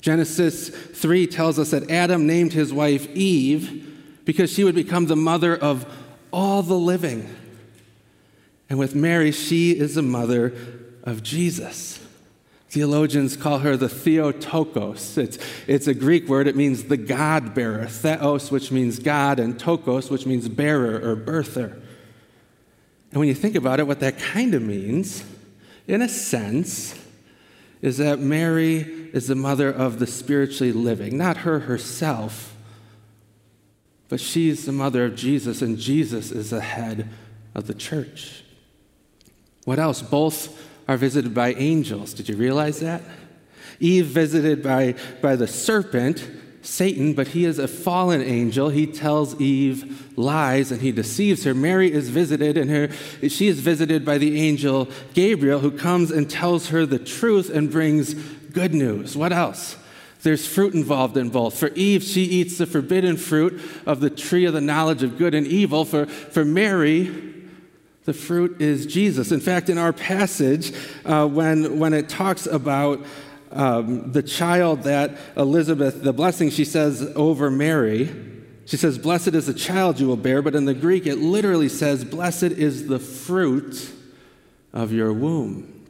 Genesis 0.00 0.70
3 0.70 1.26
tells 1.26 1.58
us 1.58 1.72
that 1.72 1.90
Adam 1.90 2.26
named 2.26 2.54
his 2.54 2.72
wife 2.72 3.06
Eve 3.14 4.22
because 4.24 4.50
she 4.50 4.64
would 4.64 4.74
become 4.74 5.08
the 5.08 5.14
mother 5.14 5.54
of 5.54 5.84
all 6.32 6.62
the 6.62 6.72
living. 6.72 7.28
And 8.70 8.78
with 8.78 8.94
Mary, 8.94 9.30
she 9.30 9.72
is 9.72 9.96
the 9.96 10.02
mother 10.02 10.54
of 11.02 11.22
Jesus. 11.22 12.02
Theologians 12.74 13.36
call 13.36 13.60
her 13.60 13.76
the 13.76 13.88
Theotokos. 13.88 15.16
It's, 15.16 15.38
it's 15.68 15.86
a 15.86 15.94
Greek 15.94 16.26
word, 16.26 16.48
it 16.48 16.56
means 16.56 16.82
the 16.82 16.96
God 16.96 17.54
bearer. 17.54 17.86
Theos, 17.86 18.50
which 18.50 18.72
means 18.72 18.98
God, 18.98 19.38
and 19.38 19.56
tokos, 19.56 20.10
which 20.10 20.26
means 20.26 20.48
bearer 20.48 20.96
or 20.96 21.14
birther. 21.14 21.80
And 23.12 23.20
when 23.20 23.28
you 23.28 23.34
think 23.34 23.54
about 23.54 23.78
it, 23.78 23.86
what 23.86 24.00
that 24.00 24.18
kind 24.18 24.54
of 24.54 24.62
means, 24.62 25.24
in 25.86 26.02
a 26.02 26.08
sense, 26.08 27.00
is 27.80 27.98
that 27.98 28.18
Mary 28.18 28.78
is 29.12 29.28
the 29.28 29.36
mother 29.36 29.70
of 29.70 30.00
the 30.00 30.06
spiritually 30.08 30.72
living, 30.72 31.16
not 31.16 31.36
her 31.38 31.60
herself, 31.60 32.56
but 34.08 34.18
she's 34.18 34.66
the 34.66 34.72
mother 34.72 35.04
of 35.04 35.14
Jesus, 35.14 35.62
and 35.62 35.78
Jesus 35.78 36.32
is 36.32 36.50
the 36.50 36.60
head 36.60 37.08
of 37.54 37.68
the 37.68 37.74
church. 37.74 38.42
What 39.64 39.78
else? 39.78 40.02
Both 40.02 40.60
are 40.88 40.96
visited 40.96 41.34
by 41.34 41.54
angels. 41.54 42.14
Did 42.14 42.28
you 42.28 42.36
realize 42.36 42.80
that? 42.80 43.02
Eve 43.80 44.06
visited 44.06 44.62
by, 44.62 44.94
by 45.20 45.36
the 45.36 45.46
serpent, 45.46 46.28
Satan, 46.62 47.12
but 47.12 47.28
he 47.28 47.44
is 47.44 47.58
a 47.58 47.68
fallen 47.68 48.22
angel. 48.22 48.70
He 48.70 48.86
tells 48.86 49.38
Eve 49.40 50.16
lies 50.16 50.72
and 50.72 50.80
he 50.80 50.92
deceives 50.92 51.44
her. 51.44 51.54
Mary 51.54 51.92
is 51.92 52.08
visited 52.08 52.56
and 52.56 52.70
her 52.70 52.88
she 53.28 53.48
is 53.48 53.60
visited 53.60 54.04
by 54.04 54.16
the 54.16 54.40
angel 54.40 54.88
Gabriel 55.12 55.60
who 55.60 55.70
comes 55.70 56.10
and 56.10 56.30
tells 56.30 56.68
her 56.68 56.86
the 56.86 56.98
truth 56.98 57.50
and 57.50 57.70
brings 57.70 58.14
good 58.14 58.74
news. 58.74 59.16
What 59.16 59.32
else? 59.32 59.76
There's 60.22 60.46
fruit 60.46 60.72
involved 60.72 61.18
in 61.18 61.28
both. 61.28 61.58
For 61.58 61.68
Eve, 61.74 62.02
she 62.02 62.22
eats 62.22 62.56
the 62.56 62.64
forbidden 62.64 63.18
fruit 63.18 63.60
of 63.84 64.00
the 64.00 64.08
tree 64.08 64.46
of 64.46 64.54
the 64.54 64.60
knowledge 64.62 65.02
of 65.02 65.18
good 65.18 65.34
and 65.34 65.46
evil. 65.46 65.84
For, 65.84 66.06
for 66.06 66.46
Mary, 66.46 67.33
the 68.04 68.12
fruit 68.12 68.60
is 68.60 68.86
Jesus. 68.86 69.32
In 69.32 69.40
fact, 69.40 69.68
in 69.68 69.78
our 69.78 69.92
passage, 69.92 70.72
uh, 71.04 71.26
when, 71.26 71.78
when 71.78 71.94
it 71.94 72.08
talks 72.08 72.46
about 72.46 73.04
um, 73.50 74.12
the 74.12 74.22
child 74.22 74.82
that 74.82 75.16
Elizabeth, 75.36 76.02
the 76.02 76.12
blessing 76.12 76.50
she 76.50 76.64
says 76.64 77.12
over 77.16 77.50
Mary, 77.50 78.10
she 78.66 78.76
says, 78.76 78.98
Blessed 78.98 79.28
is 79.28 79.46
the 79.46 79.54
child 79.54 80.00
you 80.00 80.06
will 80.06 80.16
bear, 80.16 80.42
but 80.42 80.54
in 80.54 80.64
the 80.64 80.74
Greek 80.74 81.06
it 81.06 81.16
literally 81.16 81.68
says, 81.68 82.04
Blessed 82.04 82.44
is 82.44 82.88
the 82.88 82.98
fruit 82.98 83.90
of 84.72 84.92
your 84.92 85.12
womb. 85.12 85.86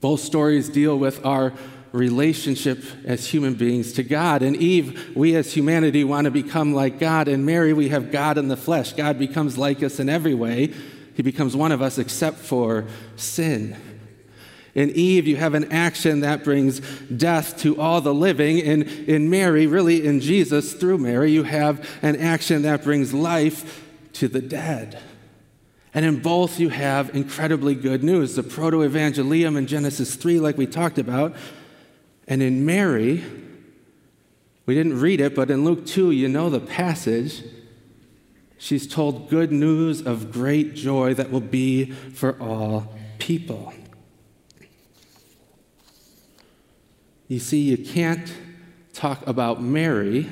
Both 0.00 0.20
stories 0.20 0.68
deal 0.68 0.98
with 0.98 1.24
our 1.24 1.54
relationship 1.92 2.82
as 3.04 3.28
human 3.28 3.54
beings 3.54 3.92
to 3.94 4.02
God. 4.02 4.42
And 4.42 4.56
Eve, 4.56 5.12
we 5.14 5.36
as 5.36 5.54
humanity 5.54 6.02
want 6.02 6.24
to 6.24 6.30
become 6.30 6.74
like 6.74 6.98
God. 6.98 7.28
And 7.28 7.46
Mary, 7.46 7.72
we 7.72 7.90
have 7.90 8.10
God 8.10 8.36
in 8.36 8.48
the 8.48 8.56
flesh. 8.56 8.92
God 8.94 9.18
becomes 9.18 9.56
like 9.56 9.82
us 9.82 10.00
in 10.00 10.08
every 10.08 10.34
way. 10.34 10.74
He 11.14 11.22
becomes 11.22 11.56
one 11.56 11.72
of 11.72 11.80
us 11.80 11.98
except 11.98 12.38
for 12.38 12.86
sin. 13.16 13.76
In 14.74 14.90
Eve, 14.90 15.28
you 15.28 15.36
have 15.36 15.54
an 15.54 15.70
action 15.70 16.20
that 16.20 16.42
brings 16.42 16.80
death 17.08 17.58
to 17.58 17.80
all 17.80 18.00
the 18.00 18.12
living. 18.12 18.58
In, 18.58 18.82
in 18.82 19.30
Mary, 19.30 19.68
really 19.68 20.04
in 20.04 20.20
Jesus, 20.20 20.74
through 20.74 20.98
Mary, 20.98 21.30
you 21.30 21.44
have 21.44 21.88
an 22.02 22.16
action 22.16 22.62
that 22.62 22.82
brings 22.82 23.14
life 23.14 23.84
to 24.14 24.26
the 24.26 24.40
dead. 24.40 25.00
And 25.94 26.04
in 26.04 26.20
both, 26.20 26.58
you 26.58 26.70
have 26.70 27.14
incredibly 27.14 27.76
good 27.76 28.02
news 28.02 28.34
the 28.34 28.42
proto 28.42 28.78
evangelium 28.78 29.56
in 29.56 29.68
Genesis 29.68 30.16
3, 30.16 30.40
like 30.40 30.58
we 30.58 30.66
talked 30.66 30.98
about. 30.98 31.36
And 32.26 32.42
in 32.42 32.66
Mary, 32.66 33.22
we 34.66 34.74
didn't 34.74 34.98
read 34.98 35.20
it, 35.20 35.36
but 35.36 35.52
in 35.52 35.64
Luke 35.64 35.86
2, 35.86 36.10
you 36.10 36.28
know 36.28 36.50
the 36.50 36.58
passage. 36.58 37.44
She's 38.58 38.86
told 38.86 39.28
good 39.28 39.52
news 39.52 40.00
of 40.00 40.32
great 40.32 40.74
joy 40.74 41.14
that 41.14 41.30
will 41.30 41.40
be 41.40 41.90
for 41.90 42.40
all 42.40 42.94
people. 43.18 43.74
You 47.28 47.38
see, 47.38 47.60
you 47.60 47.78
can't 47.78 48.32
talk 48.92 49.26
about 49.26 49.62
Mary 49.62 50.30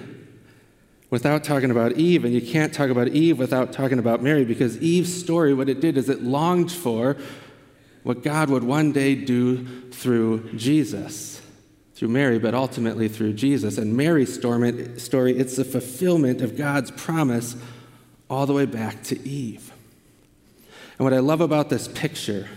without 1.10 1.44
talking 1.44 1.70
about 1.70 1.92
Eve, 1.92 2.24
and 2.24 2.32
you 2.32 2.40
can't 2.40 2.72
talk 2.72 2.88
about 2.88 3.08
Eve 3.08 3.38
without 3.38 3.72
talking 3.72 3.98
about 3.98 4.22
Mary 4.22 4.44
because 4.44 4.78
Eve's 4.78 5.14
story, 5.14 5.52
what 5.52 5.68
it 5.68 5.80
did 5.80 5.98
is 5.98 6.08
it 6.08 6.22
longed 6.22 6.72
for 6.72 7.16
what 8.02 8.22
God 8.22 8.48
would 8.50 8.64
one 8.64 8.92
day 8.92 9.14
do 9.14 9.90
through 9.90 10.52
Jesus, 10.54 11.42
through 11.94 12.08
Mary, 12.08 12.38
but 12.38 12.54
ultimately 12.54 13.08
through 13.08 13.34
Jesus. 13.34 13.78
And 13.78 13.94
Mary's 13.96 14.32
story, 14.32 14.70
it's 14.70 15.56
the 15.56 15.64
fulfillment 15.64 16.40
of 16.40 16.56
God's 16.56 16.90
promise 16.92 17.56
all 18.32 18.46
the 18.46 18.54
way 18.54 18.64
back 18.64 19.02
to 19.02 19.28
Eve. 19.28 19.74
And 20.98 21.04
what 21.04 21.12
I 21.12 21.18
love 21.18 21.42
about 21.42 21.68
this 21.68 21.86
picture 21.86 22.48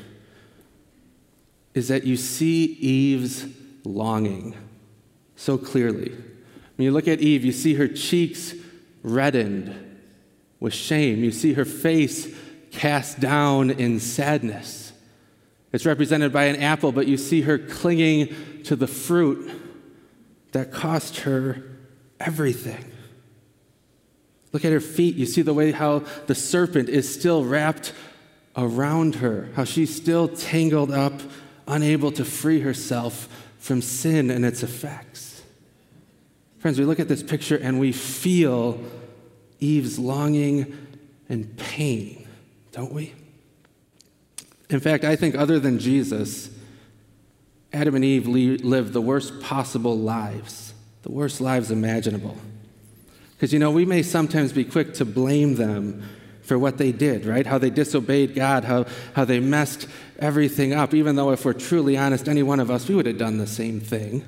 is 1.74 1.89
that 1.89 2.05
you 2.05 2.15
see 2.15 2.63
Eve's 2.63 3.46
longing 3.84 4.55
so 5.36 5.58
clearly. 5.58 6.12
When 6.77 6.86
you 6.86 6.91
look 6.91 7.10
at 7.10 7.20
Eve, 7.20 7.44
you 7.44 7.51
see 7.51 7.74
her 7.74 7.89
cheeks 7.89 8.53
reddened 9.03 9.75
with 10.62 10.74
shame. 10.74 11.25
You 11.25 11.32
see 11.32 11.53
her 11.53 11.65
face 11.65 12.34
cast 12.72 13.20
down 13.20 13.70
in 13.70 14.00
sadness. 14.00 14.94
It's 15.74 15.86
represented 15.86 16.32
by 16.32 16.46
an 16.46 16.55
apple, 16.55 16.94
but 16.94 17.05
you 17.05 17.17
see 17.17 17.41
her 17.41 17.58
clinging 17.58 18.34
to 18.63 18.77
the 18.77 18.88
fruit 18.88 19.51
that 20.53 20.72
cost 20.72 21.17
her 21.20 21.63
everything. 22.17 22.94
Look 24.56 24.64
at 24.64 24.72
her 24.72 24.80
feet. 24.80 25.18
You 25.18 25.26
see 25.26 25.42
the 25.42 25.54
way 25.54 25.74
how 25.74 26.04
the 26.28 26.34
serpent 26.34 26.88
is 26.88 27.14
still 27.14 27.44
wrapped 27.44 27.92
around 28.56 29.16
her, 29.16 29.50
how 29.54 29.66
she's 29.66 29.94
still 29.94 30.30
tangled 30.30 30.92
up, 30.92 31.12
unable 31.68 32.10
to 32.14 32.24
free 32.24 32.62
herself 32.62 33.28
from 33.60 33.82
sin 33.82 34.32
and 34.32 34.46
its 34.46 34.64
effects. 34.64 35.44
Friends, 36.60 36.80
we 36.80 36.86
look 36.86 37.02
at 37.02 37.10
this 37.10 37.22
picture 37.22 37.58
and 37.58 37.82
we 37.82 37.92
feel 37.92 38.80
Eve's 39.60 40.00
longing 40.00 40.74
and 41.28 41.58
pain, 41.58 42.26
don't 42.72 42.94
we? 42.94 43.14
In 44.70 44.80
fact, 44.80 45.04
I 45.04 45.18
think 45.18 45.36
other 45.36 45.60
than 45.60 45.80
Jesus, 45.80 46.50
Adam 47.74 47.94
and 47.94 48.06
Eve 48.06 48.26
lived 48.26 48.94
the 48.94 49.02
worst 49.02 49.42
possible 49.42 50.00
lives, 50.00 50.74
the 51.02 51.12
worst 51.12 51.42
lives 51.42 51.72
imaginable. 51.72 52.38
Because, 53.46 53.54
you 53.54 53.60
know, 53.60 53.70
we 53.70 53.86
may 53.86 54.02
sometimes 54.02 54.54
be 54.54 54.66
quick 54.66 54.96
to 54.96 55.06
blame 55.06 55.54
them 55.54 56.02
for 56.42 56.58
what 56.58 56.80
they 56.80 56.92
did, 56.92 57.28
right? 57.28 57.46
How 57.46 57.60
they 57.60 57.70
disobeyed 57.70 58.34
God, 58.34 58.64
how, 58.64 58.88
how 59.14 59.24
they 59.24 59.40
messed 59.40 59.88
everything 60.18 60.74
up, 60.74 60.96
even 60.96 61.16
though, 61.16 61.30
if 61.30 61.46
we're 61.46 61.54
truly 61.54 61.96
honest, 61.96 62.28
any 62.28 62.42
one 62.42 62.60
of 62.60 62.72
us, 62.72 62.88
we 62.88 62.96
would 62.96 63.06
have 63.06 63.20
done 63.20 63.38
the 63.38 63.46
same 63.46 63.80
thing. 63.80 64.25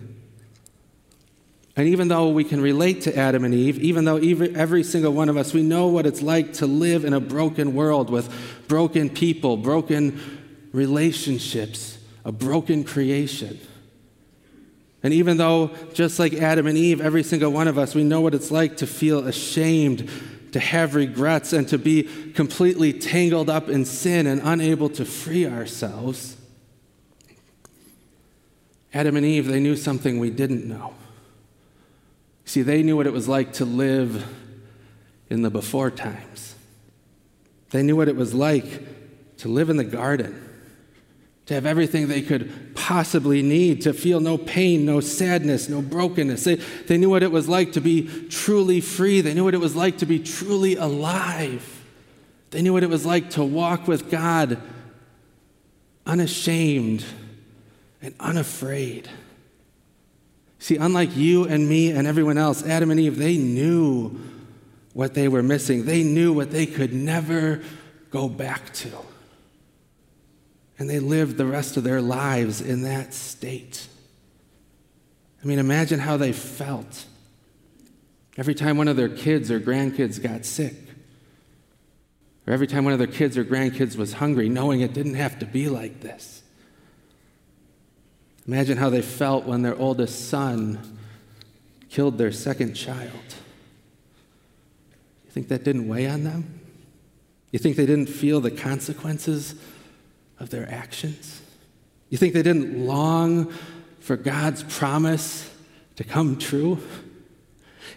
And 1.76 1.88
even 1.88 2.10
though 2.10 2.30
we 2.30 2.44
can 2.44 2.62
relate 2.62 3.02
to 3.02 3.18
Adam 3.18 3.44
and 3.44 3.56
Eve, 3.56 3.80
even 3.80 4.06
though 4.06 4.18
every 4.18 4.84
single 4.84 5.14
one 5.14 5.30
of 5.30 5.36
us, 5.36 5.52
we 5.52 5.64
know 5.64 5.88
what 5.88 6.06
it's 6.06 6.22
like 6.22 6.54
to 6.54 6.68
live 6.68 7.04
in 7.04 7.14
a 7.14 7.20
broken 7.20 7.74
world 7.74 8.12
with 8.12 8.32
broken 8.68 9.10
people, 9.10 9.58
broken 9.58 10.22
relationships, 10.74 11.98
a 12.24 12.32
broken 12.32 12.84
creation. 12.84 13.60
And 15.04 15.14
even 15.14 15.38
though, 15.38 15.68
just 15.94 16.20
like 16.20 16.34
Adam 16.34 16.68
and 16.68 16.78
Eve, 16.78 17.02
every 17.02 17.24
single 17.24 17.52
one 17.52 17.68
of 17.68 17.78
us, 17.78 17.94
we 17.94 18.04
know 18.04 18.22
what 18.22 18.34
it's 18.34 18.52
like 18.52 18.78
to 18.78 18.88
feel 18.88 19.28
ashamed 19.28 20.10
to 20.54 20.60
have 20.60 20.96
regrets 20.96 21.54
and 21.54 21.68
to 21.68 21.78
be 21.78 22.04
completely 22.34 22.94
tangled 22.94 23.50
up 23.50 23.70
in 23.70 23.86
sin 23.86 24.26
and 24.26 24.42
unable 24.44 24.90
to 24.90 25.06
free 25.06 25.46
ourselves. 25.46 26.38
Adam 28.94 29.16
and 29.16 29.26
Eve, 29.26 29.46
they 29.46 29.60
knew 29.60 29.76
something 29.76 30.18
we 30.18 30.30
didn't 30.30 30.68
know. 30.68 30.96
See, 32.46 32.62
they 32.62 32.82
knew 32.82 32.96
what 32.96 33.06
it 33.06 33.14
was 33.14 33.28
like 33.28 33.54
to 33.54 33.66
live 33.66 34.26
in 35.30 35.42
the 35.42 35.50
before 35.50 35.92
times. 35.92 36.56
They 37.72 37.84
knew 37.84 37.96
what 37.96 38.08
it 38.08 38.16
was 38.16 38.34
like 38.34 39.38
to 39.40 39.50
live 39.50 39.70
in 39.70 39.78
the 39.78 39.84
garden 39.84 40.44
to 41.46 41.54
have 41.54 41.66
everything 41.66 42.08
they 42.08 42.22
could 42.22 42.77
possibly 42.88 43.42
need, 43.42 43.82
to 43.82 43.92
feel 43.92 44.22
no 44.22 44.38
pain, 44.38 44.86
no 44.86 45.02
sadness, 45.02 45.68
no 45.68 45.82
brokenness. 45.82 46.46
They, 46.46 46.56
they 46.56 46.98
knew 46.98 47.10
what 47.10 47.22
it 47.22 47.34
was 47.34 47.50
like 47.50 47.74
to 47.74 47.82
be 47.82 48.04
truly 48.30 48.80
free. 48.80 49.20
They 49.20 49.34
knew 49.34 49.44
what 49.44 49.54
it 49.54 49.60
was 49.60 49.76
like 49.76 49.98
to 49.98 50.06
be 50.06 50.20
truly 50.20 50.78
alive. 50.78 51.84
They 52.52 52.62
knew 52.62 52.72
what 52.72 52.84
it 52.84 52.90
was 52.90 53.06
like 53.06 53.32
to 53.32 53.44
walk 53.44 53.90
with 53.90 54.10
God 54.10 54.62
unashamed 56.06 57.04
and 58.02 58.16
unafraid. 58.22 59.10
See, 60.60 60.78
unlike 60.78 61.14
you 61.18 61.44
and 61.44 61.68
me 61.68 61.92
and 61.92 62.08
everyone 62.08 62.38
else, 62.38 62.66
Adam 62.66 62.90
and 62.90 63.02
Eve, 63.02 63.18
they 63.18 63.36
knew 63.36 64.18
what 64.94 65.14
they 65.14 65.28
were 65.28 65.44
missing. 65.44 65.84
They 65.84 66.04
knew 66.04 66.32
what 66.32 66.52
they 66.52 66.66
could 66.66 66.94
never 66.94 67.62
go 68.12 68.30
back 68.30 68.74
to. 68.76 68.92
And 70.80 70.90
they 70.90 71.00
lived 71.00 71.38
the 71.38 71.46
rest 71.46 71.78
of 71.78 71.84
their 71.84 72.02
lives 72.02 72.62
in 72.62 72.84
that 72.84 73.14
state. 73.14 73.88
I 75.44 75.48
mean, 75.48 75.60
imagine 75.60 76.00
how 76.00 76.18
they 76.18 76.32
felt 76.32 77.06
every 78.38 78.54
time 78.54 78.78
one 78.78 78.88
of 78.88 78.96
their 78.96 79.10
kids 79.10 79.50
or 79.50 79.60
grandkids 79.60 80.22
got 80.22 80.46
sick, 80.46 80.76
or 82.46 82.54
every 82.54 82.68
time 82.68 82.84
one 82.84 82.94
of 82.94 83.00
their 83.00 83.08
kids 83.08 83.38
or 83.38 83.44
grandkids 83.44 83.98
was 83.98 84.14
hungry, 84.14 84.50
knowing 84.50 84.82
it 84.82 84.94
didn't 84.94 85.16
have 85.16 85.40
to 85.40 85.46
be 85.46 85.70
like 85.70 86.02
this. 86.02 86.44
Imagine 88.48 88.78
how 88.78 88.90
they 88.90 89.02
felt 89.02 89.46
when 89.46 89.62
their 89.62 89.76
oldest 89.76 90.30
son 90.30 90.98
killed 91.90 92.18
their 92.18 92.32
second 92.32 92.74
child. 92.74 93.12
You 95.26 95.32
think 95.32 95.50
that 95.50 95.64
didn't 95.64 95.88
weigh 95.88 96.08
on 96.08 96.24
them? 96.24 96.62
You 97.52 97.60
think 97.60 97.76
they 97.76 97.86
didn't 97.86 98.10
feel 98.10 98.40
the 98.40 98.52
consequences 98.52 99.56
of 100.40 100.50
their 100.50 100.70
actions? 100.70 101.42
You 102.10 102.18
think 102.18 102.34
they 102.34 102.44
didn't 102.44 102.86
long 102.86 103.54
for 104.00 104.16
God's 104.16 104.64
promise 104.64 105.50
to 105.96 106.04
come 106.04 106.38
true? 106.38 106.80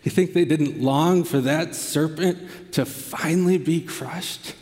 You 0.02 0.10
think 0.10 0.32
they 0.32 0.44
didn't 0.44 0.80
long 0.80 1.24
for 1.24 1.40
that 1.40 1.74
serpent 1.74 2.72
to 2.72 2.86
finally 2.86 3.58
be 3.58 3.80
crushed? 3.80 4.54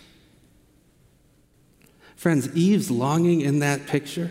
Friends, 2.16 2.54
Eve's 2.56 2.90
longing 2.90 3.42
in 3.42 3.60
that 3.60 3.86
picture, 3.86 4.30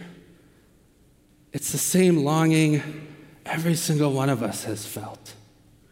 it's 1.53 1.71
the 1.71 1.77
same 1.77 2.17
longing 2.17 3.07
every 3.45 3.75
single 3.75 4.11
one 4.11 4.29
of 4.29 4.43
us 4.43 4.65
has 4.65 4.85
felt. 4.85 5.33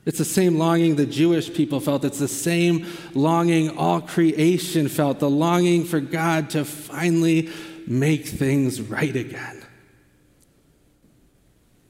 It's 0.05 0.19
the 0.19 0.25
same 0.25 0.57
longing 0.59 0.95
the 0.95 1.05
Jewish 1.05 1.51
people 1.51 1.79
felt. 1.79 2.05
It's 2.05 2.19
the 2.19 2.27
same 2.27 2.85
longing 3.15 3.75
all 3.75 4.01
creation 4.01 4.87
felt 4.87 5.19
the 5.19 5.29
longing 5.29 5.83
for 5.83 5.99
God 5.99 6.51
to 6.51 6.63
finally 6.63 7.49
make 7.87 8.25
things 8.27 8.81
right 8.81 9.15
again. 9.15 9.63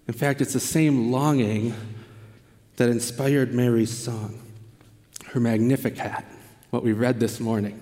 In 0.07 0.13
fact, 0.13 0.39
it's 0.39 0.53
the 0.53 0.59
same 0.59 1.11
longing 1.11 1.73
that 2.77 2.89
inspired 2.89 3.53
Mary's 3.53 3.95
song, 3.95 4.41
her 5.27 5.39
Magnificat, 5.39 6.23
what 6.69 6.83
we 6.83 6.93
read 6.93 7.19
this 7.19 7.39
morning. 7.39 7.81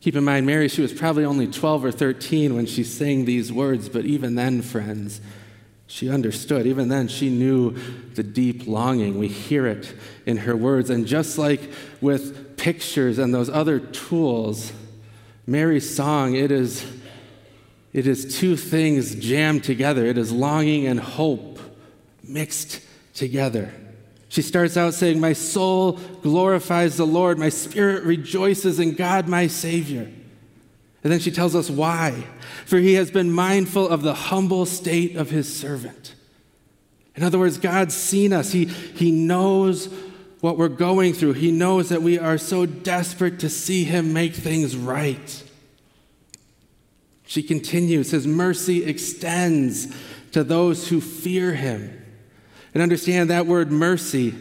Keep 0.00 0.16
in 0.16 0.24
mind, 0.24 0.46
Mary, 0.46 0.68
she 0.68 0.80
was 0.80 0.92
probably 0.92 1.24
only 1.24 1.46
12 1.46 1.84
or 1.84 1.92
13 1.92 2.54
when 2.54 2.66
she 2.66 2.84
sang 2.84 3.24
these 3.24 3.52
words, 3.52 3.88
but 3.88 4.04
even 4.04 4.34
then, 4.34 4.62
friends, 4.62 5.20
she 5.88 6.10
understood. 6.10 6.66
Even 6.66 6.88
then, 6.88 7.08
she 7.08 7.30
knew 7.30 7.70
the 8.14 8.22
deep 8.22 8.66
longing. 8.66 9.18
We 9.18 9.26
hear 9.26 9.66
it 9.66 9.92
in 10.26 10.36
her 10.36 10.54
words. 10.54 10.90
And 10.90 11.06
just 11.06 11.38
like 11.38 11.72
with 12.02 12.58
pictures 12.58 13.18
and 13.18 13.34
those 13.34 13.48
other 13.48 13.80
tools, 13.80 14.70
Mary's 15.46 15.92
song, 15.92 16.34
it 16.34 16.52
is, 16.52 16.84
it 17.94 18.06
is 18.06 18.38
two 18.38 18.54
things 18.54 19.14
jammed 19.14 19.64
together. 19.64 20.04
It 20.04 20.18
is 20.18 20.30
longing 20.30 20.86
and 20.86 21.00
hope 21.00 21.58
mixed 22.22 22.82
together. 23.14 23.72
She 24.28 24.42
starts 24.42 24.76
out 24.76 24.92
saying, 24.92 25.18
My 25.18 25.32
soul 25.32 25.92
glorifies 26.20 26.98
the 26.98 27.06
Lord, 27.06 27.38
my 27.38 27.48
spirit 27.48 28.04
rejoices 28.04 28.78
in 28.78 28.94
God, 28.94 29.26
my 29.26 29.46
Savior. 29.46 30.12
And 31.02 31.12
then 31.12 31.20
she 31.20 31.30
tells 31.30 31.54
us 31.54 31.70
why. 31.70 32.26
For 32.66 32.78
he 32.78 32.94
has 32.94 33.10
been 33.10 33.30
mindful 33.30 33.88
of 33.88 34.02
the 34.02 34.14
humble 34.14 34.66
state 34.66 35.16
of 35.16 35.30
his 35.30 35.54
servant. 35.54 36.14
In 37.14 37.22
other 37.22 37.38
words, 37.38 37.58
God's 37.58 37.94
seen 37.94 38.32
us. 38.32 38.52
He, 38.52 38.64
he 38.66 39.10
knows 39.10 39.92
what 40.40 40.56
we're 40.56 40.68
going 40.68 41.14
through. 41.14 41.32
He 41.34 41.50
knows 41.50 41.88
that 41.88 42.02
we 42.02 42.18
are 42.18 42.38
so 42.38 42.66
desperate 42.66 43.40
to 43.40 43.48
see 43.48 43.84
him 43.84 44.12
make 44.12 44.34
things 44.34 44.76
right. 44.76 45.44
She 47.26 47.42
continues, 47.42 48.10
His 48.10 48.26
mercy 48.26 48.84
extends 48.84 49.94
to 50.32 50.44
those 50.44 50.88
who 50.88 51.00
fear 51.00 51.54
him. 51.54 51.94
And 52.72 52.82
understand 52.82 53.30
that 53.30 53.46
word 53.46 53.70
mercy 53.70 54.34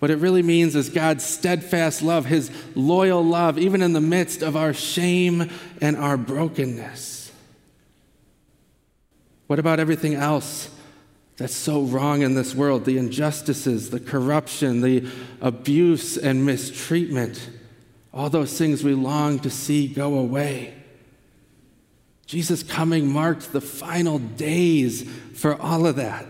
what 0.00 0.10
it 0.10 0.16
really 0.16 0.42
means 0.42 0.74
is 0.74 0.88
God's 0.88 1.24
steadfast 1.24 2.02
love, 2.02 2.24
His 2.24 2.50
loyal 2.74 3.22
love, 3.22 3.58
even 3.58 3.82
in 3.82 3.92
the 3.92 4.00
midst 4.00 4.42
of 4.42 4.56
our 4.56 4.72
shame 4.72 5.50
and 5.80 5.96
our 5.96 6.16
brokenness. 6.16 7.30
What 9.46 9.58
about 9.58 9.78
everything 9.78 10.14
else 10.14 10.70
that's 11.36 11.54
so 11.54 11.82
wrong 11.82 12.22
in 12.22 12.34
this 12.34 12.54
world? 12.54 12.86
The 12.86 12.96
injustices, 12.96 13.90
the 13.90 14.00
corruption, 14.00 14.80
the 14.80 15.06
abuse 15.42 16.16
and 16.16 16.46
mistreatment, 16.46 17.50
all 18.12 18.30
those 18.30 18.56
things 18.56 18.82
we 18.82 18.94
long 18.94 19.38
to 19.40 19.50
see 19.50 19.86
go 19.86 20.18
away. 20.18 20.74
Jesus' 22.24 22.62
coming 22.62 23.12
marked 23.12 23.52
the 23.52 23.60
final 23.60 24.18
days 24.18 25.02
for 25.34 25.60
all 25.60 25.86
of 25.86 25.96
that. 25.96 26.24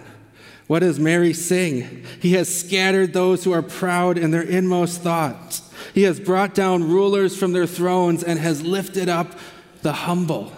What 0.71 0.83
does 0.83 1.01
Mary 1.01 1.33
sing? 1.33 2.05
He 2.23 2.35
has 2.35 2.49
scattered 2.49 3.13
those 3.13 3.43
who 3.43 3.51
are 3.51 3.61
proud 3.61 4.17
in 4.17 4.31
their 4.31 4.41
inmost 4.41 5.01
thoughts. 5.01 5.69
He 5.95 6.05
has 6.05 6.21
brought 6.21 6.55
down 6.55 6.89
rulers 6.89 7.37
from 7.37 7.51
their 7.51 7.67
thrones 7.67 8.23
and 8.23 8.39
has 8.39 8.63
lifted 8.63 9.09
up 9.09 9.37
the 9.83 9.93
humble. 9.93 10.53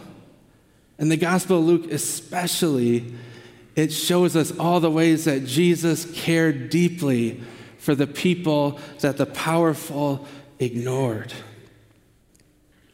In 0.98 1.08
the 1.08 1.16
Gospel 1.16 1.60
of 1.60 1.64
Luke, 1.64 1.90
especially, 1.90 3.14
it 3.74 3.90
shows 3.90 4.36
us 4.36 4.52
all 4.58 4.80
the 4.80 4.90
ways 4.90 5.24
that 5.24 5.46
Jesus 5.46 6.04
cared 6.12 6.68
deeply 6.68 7.40
for 7.78 7.94
the 7.94 8.06
people 8.06 8.78
that 9.00 9.16
the 9.16 9.24
powerful 9.24 10.28
ignored. 10.58 11.32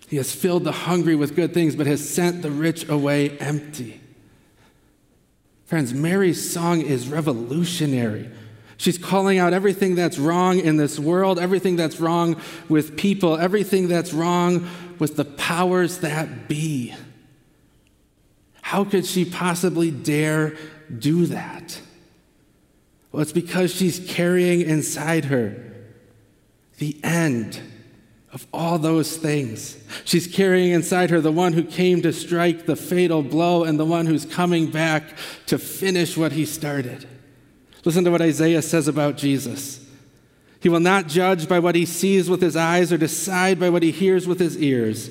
He 0.07 0.19
has 0.19 0.33
filled 0.33 0.63
the 0.63 0.71
hungry 0.71 1.17
with 1.17 1.35
good 1.35 1.53
things, 1.53 1.75
but 1.75 1.89
has 1.89 2.09
sent 2.09 2.43
the 2.43 2.53
rich 2.53 2.89
away 2.89 3.37
empty. 3.39 3.98
Friends, 5.69 5.93
Mary's 5.93 6.51
song 6.51 6.81
is 6.81 7.09
revolutionary. 7.09 8.31
She's 8.79 8.97
calling 8.97 9.39
out 9.39 9.53
everything 9.53 9.97
that's 9.97 10.19
wrong 10.19 10.59
in 10.59 10.79
this 10.79 10.99
world, 10.99 11.39
everything 11.39 11.77
that's 11.77 12.01
wrong 12.01 12.41
with 12.71 12.97
people, 12.97 13.37
everything 13.37 13.87
that's 13.87 14.15
wrong 14.15 14.67
with 14.99 15.17
the 15.17 15.27
powers 15.27 15.99
that 15.99 16.49
be. 16.49 16.95
How 18.63 18.85
could 18.85 19.05
she 19.05 19.27
possibly 19.27 19.91
dare 19.91 20.57
do 20.99 21.27
that? 21.27 21.79
Well, 23.13 23.21
it's 23.21 23.33
because 23.33 23.71
she's 23.75 24.01
carrying 24.09 24.63
inside 24.63 25.27
her 25.27 25.55
the 26.79 26.99
end 27.05 27.61
of 28.33 28.47
all 28.53 28.79
those 28.79 29.17
things. 29.17 29.77
She's 30.05 30.27
carrying 30.27 30.73
inside 30.73 31.11
her 31.11 31.21
the 31.21 31.33
one 31.33 31.55
who 31.55 31.65
came 31.65 32.03
to 32.03 32.13
strike 32.13 32.67
the 32.67 32.77
fatal 32.77 33.23
blow 33.23 33.65
and 33.65 33.81
the 33.81 33.87
one 33.87 34.07
who's 34.07 34.27
coming 34.27 34.71
back 34.71 35.05
to 35.47 35.59
finish 35.59 36.17
what 36.17 36.33
he 36.33 36.45
started. 36.45 37.09
Listen 37.85 38.05
to 38.05 38.11
what 38.11 38.21
Isaiah 38.21 38.63
says 38.63 38.87
about 38.87 39.17
Jesus. 39.17 39.85
He 40.61 40.69
will 40.69 40.81
not 40.81 41.07
judge 41.07 41.49
by 41.49 41.59
what 41.59 41.75
he 41.75 41.87
sees 41.87 42.29
with 42.29 42.43
his 42.43 42.57
eyes 42.57 42.93
or 42.93 42.99
decide 42.99 43.59
by 43.59 43.71
what 43.71 43.83
he 43.83 43.93
hears 43.93 44.27
with 44.27 44.41
his 44.41 44.59
ears. 44.59 45.11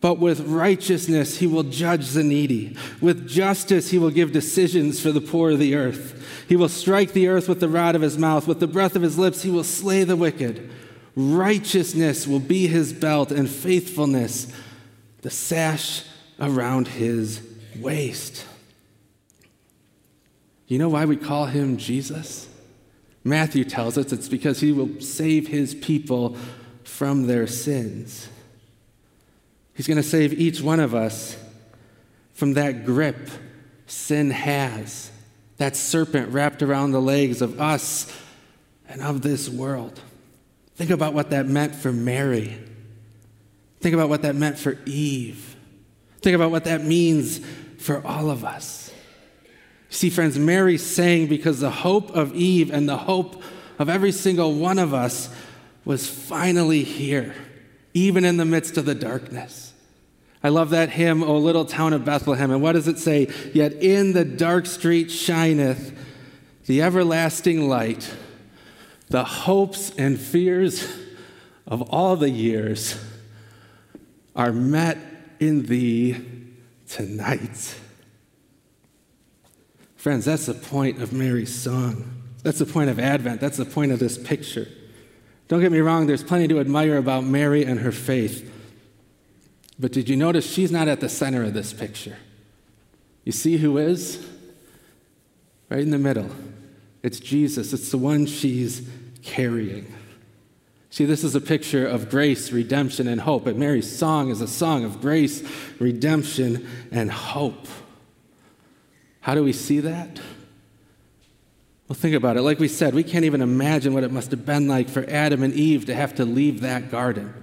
But 0.00 0.18
with 0.18 0.40
righteousness 0.40 1.38
he 1.38 1.46
will 1.46 1.62
judge 1.62 2.10
the 2.10 2.24
needy. 2.24 2.76
With 3.00 3.26
justice 3.26 3.90
he 3.90 3.98
will 3.98 4.10
give 4.10 4.32
decisions 4.32 5.00
for 5.00 5.12
the 5.12 5.20
poor 5.20 5.52
of 5.52 5.58
the 5.58 5.76
earth. 5.76 6.44
He 6.46 6.56
will 6.56 6.68
strike 6.68 7.12
the 7.12 7.28
earth 7.28 7.48
with 7.48 7.60
the 7.60 7.70
rod 7.70 7.94
of 7.94 8.02
his 8.02 8.18
mouth. 8.18 8.46
With 8.46 8.60
the 8.60 8.66
breath 8.66 8.96
of 8.96 9.02
his 9.02 9.16
lips 9.16 9.42
he 9.42 9.50
will 9.50 9.64
slay 9.64 10.04
the 10.04 10.16
wicked. 10.16 10.70
Righteousness 11.16 12.26
will 12.26 12.40
be 12.40 12.66
his 12.66 12.92
belt, 12.92 13.30
and 13.30 13.48
faithfulness 13.48 14.52
the 15.22 15.30
sash 15.30 16.04
around 16.40 16.88
his 16.88 17.40
waist. 17.76 18.44
You 20.66 20.78
know 20.78 20.88
why 20.88 21.04
we 21.04 21.16
call 21.16 21.46
him 21.46 21.76
Jesus? 21.76 22.48
Matthew 23.22 23.64
tells 23.64 23.96
us 23.96 24.12
it's 24.12 24.28
because 24.28 24.60
he 24.60 24.72
will 24.72 25.00
save 25.00 25.48
his 25.48 25.74
people 25.74 26.36
from 26.84 27.26
their 27.26 27.46
sins. 27.46 28.28
He's 29.74 29.86
going 29.86 29.96
to 29.96 30.02
save 30.02 30.32
each 30.32 30.60
one 30.60 30.80
of 30.80 30.94
us 30.94 31.36
from 32.32 32.54
that 32.54 32.84
grip 32.84 33.30
sin 33.86 34.30
has, 34.30 35.10
that 35.56 35.76
serpent 35.76 36.32
wrapped 36.32 36.62
around 36.62 36.90
the 36.90 37.00
legs 37.00 37.40
of 37.40 37.60
us 37.60 38.12
and 38.88 39.00
of 39.00 39.22
this 39.22 39.48
world. 39.48 40.00
Think 40.74 40.90
about 40.90 41.14
what 41.14 41.30
that 41.30 41.46
meant 41.46 41.74
for 41.74 41.92
Mary. 41.92 42.58
Think 43.80 43.94
about 43.94 44.08
what 44.08 44.22
that 44.22 44.34
meant 44.34 44.58
for 44.58 44.78
Eve. 44.86 45.56
Think 46.20 46.34
about 46.34 46.50
what 46.50 46.64
that 46.64 46.82
means 46.82 47.40
for 47.78 48.04
all 48.06 48.30
of 48.30 48.44
us. 48.44 48.90
See, 49.90 50.10
friends, 50.10 50.38
Mary 50.38 50.78
sang 50.78 51.26
because 51.26 51.60
the 51.60 51.70
hope 51.70 52.10
of 52.10 52.34
Eve 52.34 52.72
and 52.72 52.88
the 52.88 52.96
hope 52.96 53.42
of 53.78 53.88
every 53.88 54.10
single 54.10 54.54
one 54.54 54.78
of 54.78 54.92
us 54.94 55.28
was 55.84 56.08
finally 56.08 56.82
here, 56.82 57.34
even 57.92 58.24
in 58.24 58.36
the 58.36 58.44
midst 58.44 58.76
of 58.76 58.86
the 58.86 58.94
darkness. 58.94 59.72
I 60.42 60.48
love 60.48 60.70
that 60.70 60.90
hymn, 60.90 61.22
O 61.22 61.38
Little 61.38 61.64
Town 61.64 61.92
of 61.92 62.04
Bethlehem. 62.04 62.50
And 62.50 62.60
what 62.60 62.72
does 62.72 62.88
it 62.88 62.98
say? 62.98 63.28
Yet 63.52 63.74
in 63.74 64.12
the 64.12 64.24
dark 64.24 64.66
street 64.66 65.10
shineth 65.10 65.96
the 66.66 66.82
everlasting 66.82 67.68
light 67.68 68.10
the 69.14 69.22
hopes 69.22 69.92
and 69.96 70.18
fears 70.18 70.92
of 71.68 71.82
all 71.82 72.16
the 72.16 72.28
years 72.28 73.00
are 74.34 74.50
met 74.50 74.98
in 75.38 75.62
thee 75.66 76.16
tonight. 76.88 77.76
Friends, 79.94 80.24
that's 80.24 80.46
the 80.46 80.54
point 80.54 81.00
of 81.00 81.12
Mary's 81.12 81.54
song. 81.54 82.24
That's 82.42 82.58
the 82.58 82.66
point 82.66 82.90
of 82.90 82.98
Advent. 82.98 83.40
That's 83.40 83.56
the 83.56 83.64
point 83.64 83.92
of 83.92 84.00
this 84.00 84.18
picture. 84.18 84.66
Don't 85.46 85.60
get 85.60 85.70
me 85.70 85.78
wrong, 85.78 86.08
there's 86.08 86.24
plenty 86.24 86.48
to 86.48 86.58
admire 86.58 86.96
about 86.96 87.22
Mary 87.22 87.64
and 87.64 87.78
her 87.78 87.92
faith. 87.92 88.52
But 89.78 89.92
did 89.92 90.08
you 90.08 90.16
notice 90.16 90.44
she's 90.44 90.72
not 90.72 90.88
at 90.88 90.98
the 90.98 91.08
center 91.08 91.44
of 91.44 91.54
this 91.54 91.72
picture? 91.72 92.16
You 93.22 93.30
see 93.30 93.58
who 93.58 93.78
is? 93.78 94.28
Right 95.68 95.82
in 95.82 95.92
the 95.92 95.98
middle. 95.98 96.30
It's 97.04 97.20
Jesus, 97.20 97.72
it's 97.72 97.92
the 97.92 97.98
one 97.98 98.26
she's 98.26 98.88
carrying. 99.24 99.92
See, 100.90 101.06
this 101.06 101.24
is 101.24 101.34
a 101.34 101.40
picture 101.40 101.84
of 101.86 102.08
grace, 102.08 102.52
redemption, 102.52 103.08
and 103.08 103.20
hope. 103.20 103.48
And 103.48 103.58
Mary's 103.58 103.90
song 103.98 104.30
is 104.30 104.40
a 104.40 104.46
song 104.46 104.84
of 104.84 105.00
grace, 105.00 105.42
redemption, 105.80 106.68
and 106.92 107.10
hope. 107.10 107.66
How 109.20 109.34
do 109.34 109.42
we 109.42 109.52
see 109.52 109.80
that? 109.80 110.20
Well, 111.88 111.96
think 111.96 112.14
about 112.14 112.36
it. 112.36 112.42
Like 112.42 112.60
we 112.60 112.68
said, 112.68 112.94
we 112.94 113.02
can't 113.02 113.24
even 113.24 113.42
imagine 113.42 113.92
what 113.92 114.04
it 114.04 114.12
must 114.12 114.30
have 114.30 114.46
been 114.46 114.68
like 114.68 114.88
for 114.88 115.04
Adam 115.08 115.42
and 115.42 115.52
Eve 115.52 115.86
to 115.86 115.94
have 115.94 116.14
to 116.14 116.24
leave 116.24 116.60
that 116.60 116.90
garden. 116.90 117.34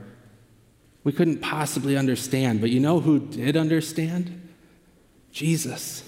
We 1.03 1.11
couldn't 1.11 1.39
possibly 1.39 1.97
understand, 1.97 2.61
but 2.61 2.69
you 2.69 2.79
know 2.79 2.99
who 2.99 3.19
did 3.19 3.57
understand? 3.57 4.49
Jesus. 5.31 6.07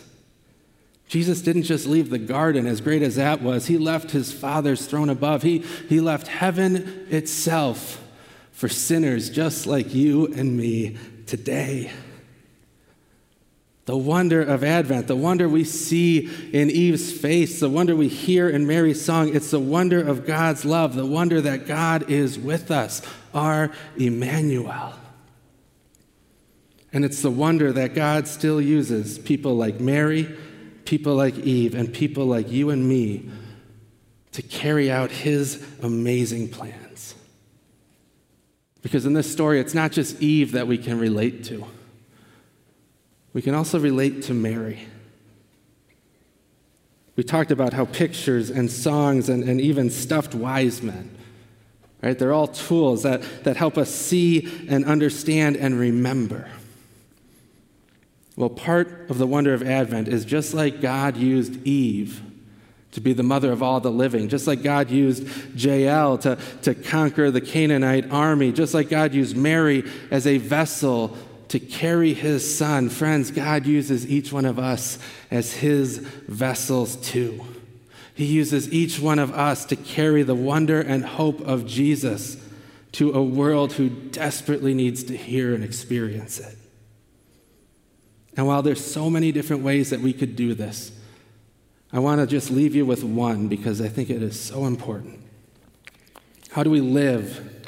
Jesus 1.08 1.42
didn't 1.42 1.64
just 1.64 1.86
leave 1.86 2.10
the 2.10 2.18
garden, 2.18 2.66
as 2.66 2.82
great 2.82 3.02
as 3.02 3.16
that 3.16 3.42
was. 3.42 3.68
He 3.68 3.78
left 3.78 4.12
his 4.12 4.32
Father's 4.32 4.86
throne 4.86 5.10
above. 5.10 5.44
He, 5.44 5.60
he 5.90 6.00
left 6.00 6.28
heaven 6.28 7.06
itself 7.10 8.04
for 8.52 8.70
sinners 8.70 9.30
just 9.30 9.68
like 9.68 9.94
you 9.94 10.28
and 10.28 10.56
me 10.58 10.98
today. 11.28 11.92
The 13.86 13.98
wonder 13.98 14.42
of 14.42 14.64
Advent, 14.64 15.08
the 15.08 15.16
wonder 15.16 15.50
we 15.50 15.66
see 15.66 16.30
in 16.54 16.70
Eve's 16.70 17.12
face, 17.12 17.60
the 17.60 17.68
wonder 17.68 17.96
we 17.96 18.08
hear 18.08 18.50
in 18.50 18.66
Mary's 18.66 19.04
song, 19.04 19.36
it's 19.36 19.52
the 19.52 19.60
wonder 19.60 20.02
of 20.02 20.26
God's 20.26 20.64
love, 20.64 20.96
the 20.96 21.06
wonder 21.06 21.42
that 21.42 21.68
God 21.68 22.10
is 22.10 22.40
with 22.40 22.72
us, 22.72 23.02
our 23.34 23.72
Emmanuel. 23.98 24.94
And 26.94 27.04
it's 27.04 27.22
the 27.22 27.32
wonder 27.32 27.74
that 27.74 27.94
God 27.94 28.28
still 28.30 28.62
uses 28.62 29.20
people 29.20 29.56
like 29.56 29.82
Mary 29.82 30.34
people 30.86 31.16
like 31.16 31.38
Eve 31.40 31.76
and 31.76 31.94
people 31.94 32.26
like 32.26 32.52
you 32.52 32.70
and 32.70 32.88
me 32.88 33.30
to 34.34 34.42
carry 34.42 34.92
out 34.92 35.12
his 35.12 35.66
amazing 35.82 36.50
plans. 36.50 37.16
Because 38.82 39.06
in 39.06 39.14
this 39.14 39.32
story, 39.32 39.60
it's 39.60 39.74
not 39.74 39.92
just 39.92 40.22
Eve 40.22 40.52
that 40.52 40.68
we 40.68 40.78
can 40.78 41.00
relate 41.00 41.44
to, 41.46 41.66
we 43.34 43.42
can 43.42 43.56
also 43.56 43.80
relate 43.80 44.24
to 44.24 44.34
Mary. 44.34 44.80
We 47.16 47.24
talked 47.24 47.52
about 47.52 47.74
how 47.74 47.86
pictures 47.86 48.50
and 48.50 48.72
songs 48.72 49.30
and, 49.30 49.44
and 49.44 49.62
even 49.62 49.92
stuffed 49.92 50.34
wise 50.34 50.82
men, 50.82 51.16
right? 52.02 52.18
They're 52.18 52.34
all 52.34 52.48
tools 52.48 53.04
that, 53.04 53.22
that 53.44 53.56
help 53.56 53.78
us 53.78 53.94
see 53.94 54.66
and 54.68 54.84
understand 54.86 55.56
and 55.58 55.80
remember. 55.80 56.48
Well, 58.36 58.50
part 58.50 59.10
of 59.10 59.18
the 59.18 59.28
wonder 59.28 59.54
of 59.54 59.62
Advent 59.62 60.08
is 60.08 60.26
just 60.26 60.54
like 60.54 60.82
God 60.82 61.18
used 61.18 61.66
Eve 61.66 62.22
to 62.94 63.02
be 63.02 63.14
the 63.14 63.24
mother 63.24 63.52
of 63.52 63.64
all 63.64 63.80
the 63.80 63.92
living, 63.92 64.30
just 64.30 64.48
like 64.48 64.62
God 64.62 64.90
used 64.90 65.28
Jael 65.56 66.18
to, 66.20 66.38
to 66.62 66.76
conquer 66.76 67.32
the 67.32 67.42
Canaanite 67.42 68.12
army, 68.12 68.52
just 68.52 68.74
like 68.74 68.90
God 68.90 69.14
used 69.14 69.36
Mary 69.36 69.84
as 70.12 70.28
a 70.28 70.38
vessel 70.38 71.18
to 71.50 71.60
carry 71.60 72.14
his 72.14 72.58
son. 72.58 72.90
Friends, 72.90 73.32
God 73.32 73.66
uses 73.66 74.10
each 74.10 74.32
one 74.32 74.46
of 74.46 74.58
us 74.58 75.00
as 75.30 75.54
his 75.54 75.98
vessels 75.98 76.96
too. 76.96 77.44
He 78.16 78.26
uses 78.26 78.72
each 78.72 79.00
one 79.00 79.18
of 79.20 79.32
us 79.32 79.66
to 79.66 79.76
carry 79.76 80.22
the 80.24 80.36
wonder 80.36 80.80
and 80.80 81.04
hope 81.04 81.42
of 81.42 81.66
Jesus 81.66 82.38
to 82.94 83.12
a 83.14 83.24
world 83.24 83.74
who 83.74 83.90
desperately 83.90 84.76
needs 84.76 85.04
to 85.06 85.18
hear 85.18 85.56
and 85.56 85.64
experience 85.64 86.40
it. 86.40 86.58
And 88.36 88.48
while 88.48 88.62
there's 88.62 88.84
so 88.84 89.10
many 89.10 89.32
different 89.32 89.64
ways 89.64 89.90
that 89.92 90.00
we 90.00 90.14
could 90.14 90.36
do 90.36 90.54
this, 90.54 90.92
I 91.92 92.00
want 92.00 92.22
to 92.22 92.28
just 92.28 92.50
leave 92.50 92.74
you 92.74 92.86
with 92.86 93.04
one 93.04 93.48
because 93.48 93.80
I 93.80 93.88
think 93.88 94.10
it 94.10 94.24
is 94.24 94.40
so 94.40 94.66
important. 94.66 95.20
How 96.52 96.64
do 96.64 96.70
we 96.70 96.82
live 96.82 97.64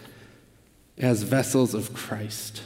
as 0.97 1.21
vessels 1.21 1.73
of 1.73 1.93
Christ? 1.93 2.63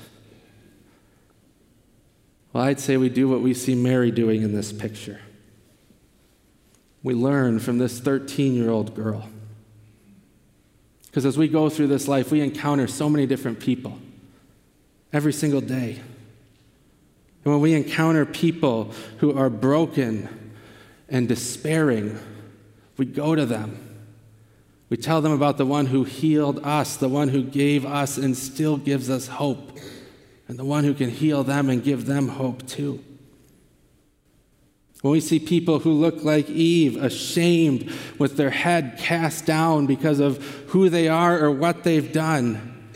Well, 2.53 2.63
I'd 2.63 2.79
say 2.79 2.97
we 2.97 3.09
do 3.09 3.27
what 3.27 3.41
we 3.41 3.53
see 3.53 3.75
Mary 3.75 4.12
doing 4.12 4.41
in 4.41 4.53
this 4.53 4.71
picture. 4.71 5.19
We 7.03 7.13
learn 7.13 7.59
from 7.59 7.77
this 7.77 7.99
13 7.99 8.53
year 8.53 8.69
old 8.69 8.95
girl. 8.95 9.29
Because 11.05 11.25
as 11.25 11.38
we 11.38 11.47
go 11.47 11.69
through 11.69 11.88
this 11.88 12.07
life, 12.07 12.31
we 12.31 12.41
encounter 12.41 12.88
so 12.88 13.09
many 13.09 13.25
different 13.25 13.59
people 13.59 13.97
every 15.12 15.33
single 15.33 15.62
day. 15.62 16.01
And 17.49 17.55
when 17.55 17.63
we 17.63 17.73
encounter 17.73 18.27
people 18.27 18.91
who 19.17 19.35
are 19.35 19.49
broken 19.49 20.29
and 21.09 21.27
despairing, 21.27 22.19
we 22.95 23.07
go 23.07 23.33
to 23.33 23.43
them. 23.43 24.05
We 24.89 24.97
tell 24.97 25.19
them 25.19 25.31
about 25.31 25.57
the 25.57 25.65
one 25.65 25.88
who 25.88 26.03
healed 26.03 26.63
us, 26.63 26.95
the 26.95 27.09
one 27.09 27.29
who 27.29 27.41
gave 27.41 27.88
us 27.88 28.19
and 28.19 28.38
still 28.38 28.77
gives 28.77 29.09
us 29.09 29.25
hope, 29.25 29.79
and 30.47 30.59
the 30.59 30.63
one 30.63 30.83
who 30.83 30.93
can 30.93 31.09
heal 31.09 31.43
them 31.43 31.71
and 31.71 31.83
give 31.83 32.05
them 32.05 32.27
hope 32.27 32.67
too. 32.67 33.03
When 35.01 35.13
we 35.13 35.19
see 35.19 35.39
people 35.39 35.79
who 35.79 35.93
look 35.93 36.23
like 36.23 36.51
Eve, 36.51 37.03
ashamed 37.03 37.91
with 38.19 38.38
their 38.38 38.51
head 38.51 38.99
cast 38.99 39.47
down 39.47 39.88
because 39.88 40.19
of 40.19 40.38
who 40.67 40.88
they 40.88 41.07
are 41.07 41.39
or 41.43 41.49
what 41.49 41.83
they've 41.83 42.13
done, 42.13 42.91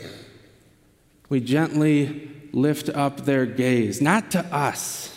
we 1.28 1.40
gently 1.40 2.30
lift 2.54 2.88
up 2.88 3.24
their 3.24 3.46
gaze, 3.46 4.00
not 4.00 4.30
to 4.30 4.40
us 4.54 5.14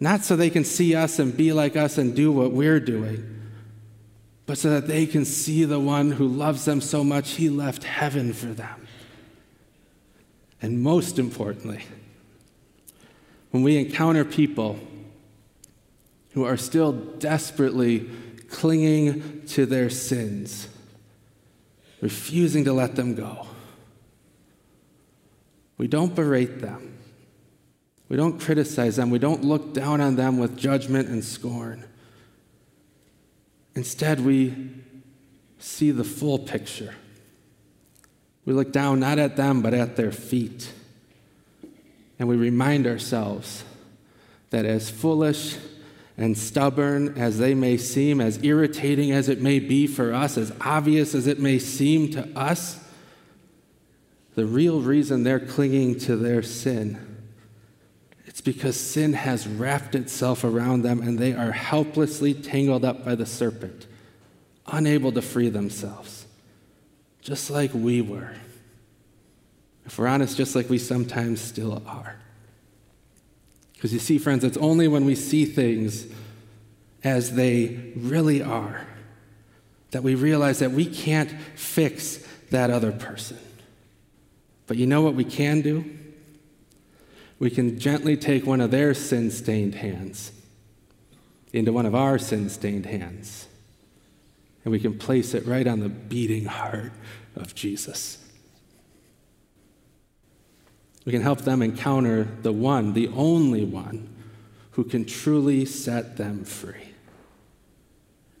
not 0.00 0.22
so 0.22 0.36
they 0.36 0.50
can 0.50 0.64
see 0.64 0.94
us 0.94 1.18
and 1.18 1.36
be 1.36 1.52
like 1.52 1.76
us 1.76 1.98
and 1.98 2.14
do 2.14 2.30
what 2.30 2.52
we're 2.52 2.80
doing, 2.80 3.40
but 4.46 4.58
so 4.58 4.70
that 4.70 4.86
they 4.86 5.06
can 5.06 5.24
see 5.24 5.64
the 5.64 5.80
one 5.80 6.12
who 6.12 6.26
loves 6.26 6.64
them 6.64 6.80
so 6.80 7.02
much 7.02 7.32
he 7.32 7.48
left 7.48 7.84
heaven 7.84 8.32
for 8.32 8.46
them. 8.46 8.86
And 10.62 10.82
most 10.82 11.18
importantly, 11.18 11.84
when 13.50 13.62
we 13.62 13.76
encounter 13.76 14.24
people 14.24 14.78
who 16.32 16.44
are 16.44 16.56
still 16.56 16.92
desperately 16.92 18.08
clinging 18.50 19.42
to 19.48 19.66
their 19.66 19.90
sins, 19.90 20.68
refusing 22.00 22.64
to 22.64 22.72
let 22.72 22.94
them 22.94 23.14
go, 23.14 23.47
we 25.78 25.86
don't 25.86 26.14
berate 26.14 26.60
them. 26.60 26.98
We 28.08 28.16
don't 28.16 28.40
criticize 28.40 28.96
them. 28.96 29.10
We 29.10 29.18
don't 29.18 29.44
look 29.44 29.72
down 29.72 30.00
on 30.00 30.16
them 30.16 30.38
with 30.38 30.56
judgment 30.56 31.08
and 31.08 31.24
scorn. 31.24 31.84
Instead, 33.74 34.20
we 34.20 34.70
see 35.58 35.90
the 35.90 36.04
full 36.04 36.38
picture. 36.38 36.94
We 38.44 38.54
look 38.54 38.72
down 38.72 39.00
not 39.00 39.18
at 39.18 39.36
them, 39.36 39.62
but 39.62 39.74
at 39.74 39.96
their 39.96 40.10
feet. 40.10 40.72
And 42.18 42.28
we 42.28 42.36
remind 42.36 42.86
ourselves 42.86 43.62
that 44.50 44.64
as 44.64 44.90
foolish 44.90 45.56
and 46.16 46.36
stubborn 46.36 47.16
as 47.16 47.38
they 47.38 47.54
may 47.54 47.76
seem, 47.76 48.20
as 48.20 48.42
irritating 48.42 49.12
as 49.12 49.28
it 49.28 49.40
may 49.40 49.60
be 49.60 49.86
for 49.86 50.12
us, 50.12 50.36
as 50.36 50.52
obvious 50.62 51.14
as 51.14 51.26
it 51.26 51.38
may 51.38 51.58
seem 51.58 52.10
to 52.12 52.26
us, 52.36 52.80
the 54.38 54.46
real 54.46 54.80
reason 54.80 55.24
they're 55.24 55.40
clinging 55.40 55.98
to 55.98 56.16
their 56.16 56.42
sin 56.42 57.08
it's 58.38 58.44
because 58.44 58.78
sin 58.78 59.14
has 59.14 59.48
wrapped 59.48 59.96
itself 59.96 60.44
around 60.44 60.82
them 60.82 61.02
and 61.02 61.18
they 61.18 61.32
are 61.32 61.50
helplessly 61.50 62.34
tangled 62.34 62.84
up 62.84 63.04
by 63.04 63.16
the 63.16 63.26
serpent, 63.26 63.88
unable 64.68 65.10
to 65.10 65.20
free 65.20 65.48
themselves, 65.48 66.24
just 67.20 67.50
like 67.50 67.72
we 67.74 68.00
were. 68.00 68.36
If 69.86 69.98
we're 69.98 70.06
honest, 70.06 70.36
just 70.36 70.54
like 70.54 70.70
we 70.70 70.78
sometimes 70.78 71.40
still 71.40 71.82
are. 71.84 72.14
Because 73.72 73.92
you 73.92 73.98
see, 73.98 74.18
friends, 74.18 74.44
it's 74.44 74.58
only 74.58 74.86
when 74.86 75.04
we 75.04 75.16
see 75.16 75.44
things 75.44 76.06
as 77.02 77.34
they 77.34 77.92
really 77.96 78.40
are 78.40 78.86
that 79.90 80.04
we 80.04 80.14
realize 80.14 80.60
that 80.60 80.70
we 80.70 80.86
can't 80.86 81.32
fix 81.56 82.18
that 82.50 82.70
other 82.70 82.92
person. 82.92 83.38
But 84.68 84.76
you 84.76 84.86
know 84.86 85.02
what 85.02 85.14
we 85.14 85.24
can 85.24 85.60
do? 85.60 85.84
we 87.38 87.50
can 87.50 87.78
gently 87.78 88.16
take 88.16 88.46
one 88.46 88.60
of 88.60 88.70
their 88.70 88.94
sin 88.94 89.30
stained 89.30 89.76
hands 89.76 90.32
into 91.52 91.72
one 91.72 91.86
of 91.86 91.94
our 91.94 92.18
sin 92.18 92.48
stained 92.50 92.86
hands, 92.86 93.46
and 94.64 94.72
we 94.72 94.80
can 94.80 94.98
place 94.98 95.34
it 95.34 95.46
right 95.46 95.66
on 95.66 95.80
the 95.80 95.88
beating 95.88 96.44
heart 96.44 96.92
of 97.36 97.54
Jesus. 97.54 98.24
We 101.04 101.12
can 101.12 101.22
help 101.22 101.42
them 101.42 101.62
encounter 101.62 102.28
the 102.42 102.52
one, 102.52 102.92
the 102.92 103.08
only 103.08 103.64
one, 103.64 104.14
who 104.72 104.84
can 104.84 105.06
truly 105.06 105.64
set 105.64 106.18
them 106.18 106.44
free. 106.44 106.90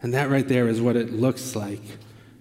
And 0.02 0.12
that 0.12 0.28
right 0.28 0.46
there 0.46 0.68
is 0.68 0.80
what 0.80 0.96
it 0.96 1.12
looks 1.12 1.56
like 1.56 1.80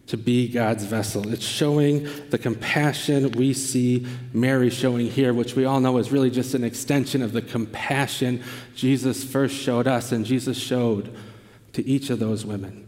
to 0.08 0.17
be 0.17 0.48
God's 0.48 0.86
vessel. 0.86 1.32
It's 1.34 1.46
showing 1.46 2.08
the 2.30 2.38
compassion 2.38 3.32
we 3.32 3.54
see 3.54 4.08
Mary 4.34 4.70
showing 4.70 5.08
here, 5.08 5.34
which 5.34 5.56
we 5.56 5.65
all 5.65 5.82
know 5.82 5.98
is 5.98 6.12
really 6.12 6.32
just 6.32 6.54
an 6.54 6.63
extension 6.63 7.22
of 7.22 7.34
the 7.34 7.41
compassion 7.41 8.41
Jesus 8.74 9.24
first 9.24 9.56
showed 9.56 9.86
us 9.86 10.12
and 10.13 10.26
Jesus 10.26 10.58
showed 10.58 11.13
to 11.74 11.86
each 11.86 12.10
of 12.10 12.20
those 12.20 12.46
women. 12.46 12.88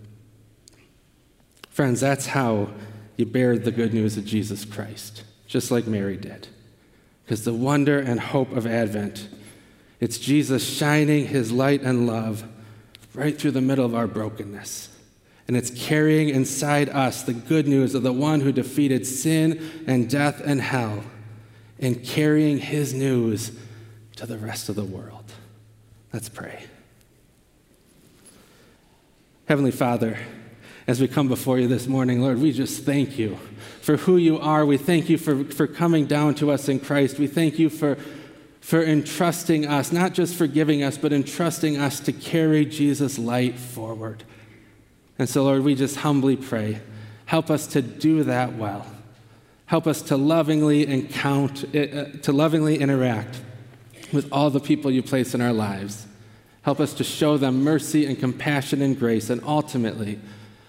Friends, 1.69 1.99
that's 1.99 2.27
how 2.27 2.69
you 3.17 3.25
bear 3.25 3.57
the 3.57 3.71
good 3.71 3.93
news 3.93 4.15
of 4.15 4.25
Jesus 4.25 4.63
Christ, 4.63 5.23
just 5.45 5.71
like 5.71 5.87
Mary 5.87 6.15
did. 6.15 6.47
Because 7.25 7.43
the 7.43 7.53
wonder 7.53 7.99
and 7.99 8.19
hope 8.19 8.51
of 8.53 8.65
Advent, 8.65 9.27
it's 9.99 10.17
Jesus 10.17 10.65
shining 10.65 11.27
his 11.27 11.51
light 11.51 11.81
and 11.81 12.07
love 12.07 12.45
right 13.13 13.37
through 13.37 13.51
the 13.51 13.61
middle 13.61 13.85
of 13.85 13.93
our 13.93 14.07
brokenness 14.07 14.89
and 15.49 15.57
it's 15.57 15.71
carrying 15.71 16.29
inside 16.29 16.89
us 16.89 17.23
the 17.23 17.33
good 17.33 17.67
news 17.67 17.95
of 17.95 18.03
the 18.03 18.13
one 18.13 18.39
who 18.39 18.51
defeated 18.51 19.03
sin 19.03 19.59
and 19.87 20.07
death 20.07 20.39
and 20.45 20.61
hell, 20.61 21.03
and 21.79 22.03
carrying 22.03 22.59
his 22.59 22.93
news 22.93 23.51
to 24.15 24.27
the 24.27 24.37
rest 24.37 24.69
of 24.69 24.75
the 24.75 24.83
world. 24.83 25.23
Let's 26.13 26.29
pray. 26.29 26.65
Heavenly 29.47 29.71
Father, 29.71 30.19
as 30.85 31.01
we 31.01 31.07
come 31.07 31.27
before 31.27 31.57
you 31.57 31.67
this 31.67 31.87
morning, 31.87 32.21
Lord, 32.21 32.37
we 32.37 32.51
just 32.51 32.83
thank 32.83 33.17
you 33.17 33.39
for 33.81 33.97
who 33.97 34.17
you 34.17 34.37
are. 34.37 34.67
We 34.67 34.77
thank 34.77 35.09
you 35.09 35.17
for, 35.17 35.45
for 35.45 35.65
coming 35.65 36.05
down 36.05 36.35
to 36.35 36.51
us 36.51 36.69
in 36.69 36.79
Christ. 36.79 37.17
We 37.17 37.25
thank 37.25 37.57
you 37.57 37.71
for, 37.71 37.97
for 38.61 38.83
entrusting 38.83 39.65
us, 39.65 39.91
not 39.91 40.13
just 40.13 40.35
forgiving 40.35 40.83
us, 40.83 40.95
but 40.95 41.11
entrusting 41.11 41.75
us 41.75 41.99
to 42.01 42.13
carry 42.13 42.65
Jesus' 42.65 43.17
light 43.17 43.57
forward. 43.57 44.25
And 45.19 45.29
so, 45.29 45.43
Lord, 45.43 45.63
we 45.63 45.75
just 45.75 45.97
humbly 45.97 46.37
pray. 46.37 46.81
Help 47.25 47.51
us 47.51 47.67
to 47.67 47.81
do 47.81 48.23
that 48.23 48.55
well. 48.55 48.87
Help 49.65 49.85
us 49.85 50.01
to 50.03 50.17
lovingly 50.17 50.87
encounter, 50.87 51.67
uh, 51.67 52.17
to 52.21 52.31
lovingly 52.31 52.79
interact 52.79 53.39
with 54.11 54.27
all 54.31 54.49
the 54.49 54.59
people 54.59 54.89
you 54.89 55.03
place 55.03 55.35
in 55.35 55.41
our 55.41 55.53
lives. 55.53 56.07
Help 56.63 56.79
us 56.79 56.93
to 56.95 57.03
show 57.03 57.37
them 57.37 57.63
mercy 57.63 58.05
and 58.05 58.17
compassion 58.17 58.81
and 58.81 58.97
grace, 58.97 59.29
and 59.29 59.43
ultimately, 59.43 60.19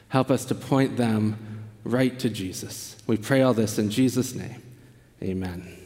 help 0.08 0.30
us 0.30 0.44
to 0.44 0.54
point 0.54 0.96
them 0.96 1.38
right 1.84 2.18
to 2.18 2.28
Jesus. 2.28 2.96
We 3.06 3.16
pray 3.16 3.40
all 3.42 3.54
this 3.54 3.78
in 3.78 3.88
Jesus' 3.90 4.34
name. 4.34 4.62
Amen. 5.22 5.79